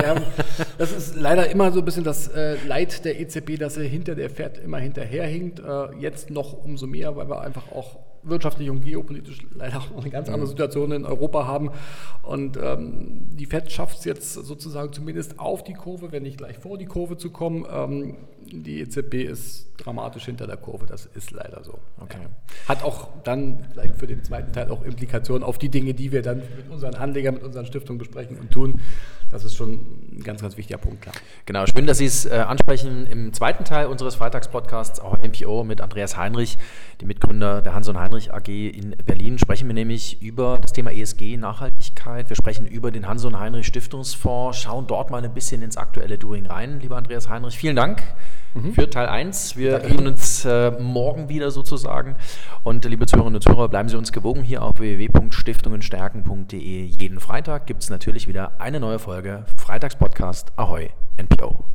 das 0.79 0.91
ist 0.91 1.15
leider 1.15 1.47
immer 1.51 1.71
so 1.71 1.77
ein 1.77 1.85
bisschen 1.85 2.03
das 2.03 2.29
äh, 2.29 2.57
Leid 2.65 3.05
der 3.05 3.19
EZB, 3.19 3.59
dass 3.59 3.75
sie 3.75 3.87
hinter 3.87 4.15
der 4.15 4.31
FED 4.31 4.57
immer 4.57 4.79
hinterherhinkt. 4.79 5.59
Äh, 5.59 5.95
jetzt 5.99 6.31
noch 6.31 6.53
umso 6.53 6.87
mehr, 6.87 7.15
weil 7.15 7.29
wir 7.29 7.41
einfach 7.41 7.71
auch 7.71 7.99
wirtschaftlich 8.25 8.69
und 8.69 8.81
geopolitisch 8.81 9.45
leider 9.53 9.77
auch 9.77 10.01
eine 10.01 10.09
ganz 10.09 10.27
andere 10.27 10.47
mhm. 10.47 10.49
Situation 10.49 10.91
in 10.91 11.05
Europa 11.05 11.45
haben. 11.45 11.69
Und 12.23 12.57
ähm, 12.57 13.27
die 13.37 13.45
FED 13.45 13.71
schafft 13.71 13.99
es 13.99 14.05
jetzt 14.05 14.33
sozusagen 14.33 14.91
zumindest 14.91 15.39
auf 15.39 15.63
die 15.63 15.73
Kurve, 15.73 16.11
wenn 16.11 16.23
nicht 16.23 16.37
gleich 16.37 16.57
vor 16.57 16.77
die 16.77 16.85
Kurve 16.85 17.17
zu 17.17 17.29
kommen. 17.29 17.65
Ähm, 17.71 18.15
die 18.51 18.79
EZB 18.81 19.15
ist 19.23 19.67
dramatisch 19.77 20.25
hinter 20.25 20.47
der 20.47 20.57
Kurve, 20.57 20.85
das 20.85 21.05
ist 21.05 21.31
leider 21.31 21.63
so. 21.63 21.79
Okay. 21.99 22.19
Hat 22.67 22.83
auch 22.83 23.09
dann 23.23 23.65
vielleicht 23.71 23.95
für 23.95 24.07
den 24.07 24.23
zweiten 24.23 24.53
Teil 24.53 24.69
auch 24.69 24.83
Implikationen 24.83 25.43
auf 25.43 25.57
die 25.57 25.69
Dinge, 25.69 25.93
die 25.93 26.11
wir 26.11 26.21
dann 26.21 26.37
mit 26.55 26.69
unseren 26.69 26.95
Anlegern, 26.95 27.35
mit 27.35 27.43
unseren 27.43 27.65
Stiftungen 27.65 27.97
besprechen 27.97 28.37
und 28.37 28.51
tun. 28.51 28.79
Das 29.31 29.43
ist 29.43 29.55
schon 29.55 29.73
ein 30.13 30.23
ganz, 30.23 30.41
ganz 30.41 30.55
wichtiger 30.55 30.77
Punkt, 30.77 31.01
klar. 31.01 31.15
Genau, 31.45 31.65
schön, 31.65 31.87
dass 31.87 31.97
Sie 31.97 32.05
es 32.05 32.25
äh, 32.25 32.35
ansprechen. 32.35 33.07
Im 33.07 33.33
zweiten 33.33 33.65
Teil 33.65 33.87
unseres 33.87 34.15
Freitagspodcasts, 34.15 34.99
auch 34.99 35.17
MPO 35.17 35.63
mit 35.63 35.81
Andreas 35.81 36.15
Heinrich, 36.15 36.57
dem 37.01 37.07
Mitgründer 37.07 37.61
der 37.61 37.73
Hans 37.73 37.89
und 37.89 37.99
Heinrich 37.99 38.33
AG 38.33 38.47
in 38.47 38.95
Berlin, 39.05 39.37
sprechen 39.37 39.67
wir 39.67 39.73
nämlich 39.73 40.21
über 40.21 40.59
das 40.61 40.73
Thema 40.73 40.91
ESG, 40.91 41.37
Nachhaltigkeit. 41.37 42.29
Wir 42.29 42.35
sprechen 42.35 42.65
über 42.67 42.91
den 42.91 43.07
Hans 43.07 43.25
und 43.25 43.37
Heinrich 43.37 43.67
Stiftungsfonds, 43.67 44.61
schauen 44.61 44.87
dort 44.87 45.09
mal 45.09 45.23
ein 45.23 45.33
bisschen 45.33 45.61
ins 45.61 45.75
aktuelle 45.75 46.17
Doing 46.17 46.45
rein. 46.45 46.79
Lieber 46.79 46.95
Andreas 46.95 47.27
Heinrich, 47.27 47.57
vielen 47.57 47.75
Dank 47.75 48.03
mhm. 48.55 48.73
für 48.73 48.89
Teil 48.89 49.07
1. 49.07 49.57
Wir 49.57 49.83
hören 49.83 50.07
uns 50.07 50.45
äh, 50.45 50.71
morgen 50.71 51.29
wieder 51.29 51.51
sozusagen. 51.51 52.15
Und 52.63 52.85
äh, 52.85 52.89
liebe 52.89 53.05
Zuhörerinnen 53.05 53.35
und 53.35 53.41
Zuhörer, 53.41 53.69
bleiben 53.69 53.89
Sie 53.89 53.97
uns 53.97 54.11
gewogen 54.11 54.43
hier 54.43 54.63
auf 54.63 54.79
www.stiftungenstärken.de. 54.79 56.83
Jeden 56.83 57.19
Freitag 57.19 57.67
gibt 57.67 57.83
es 57.83 57.89
natürlich 57.89 58.27
wieder 58.27 58.59
eine 58.59 58.79
neue 58.79 58.99
Folge 58.99 59.45
Freitagspodcast 59.57 60.53
Ahoi 60.57 60.89
NPO. 61.17 61.65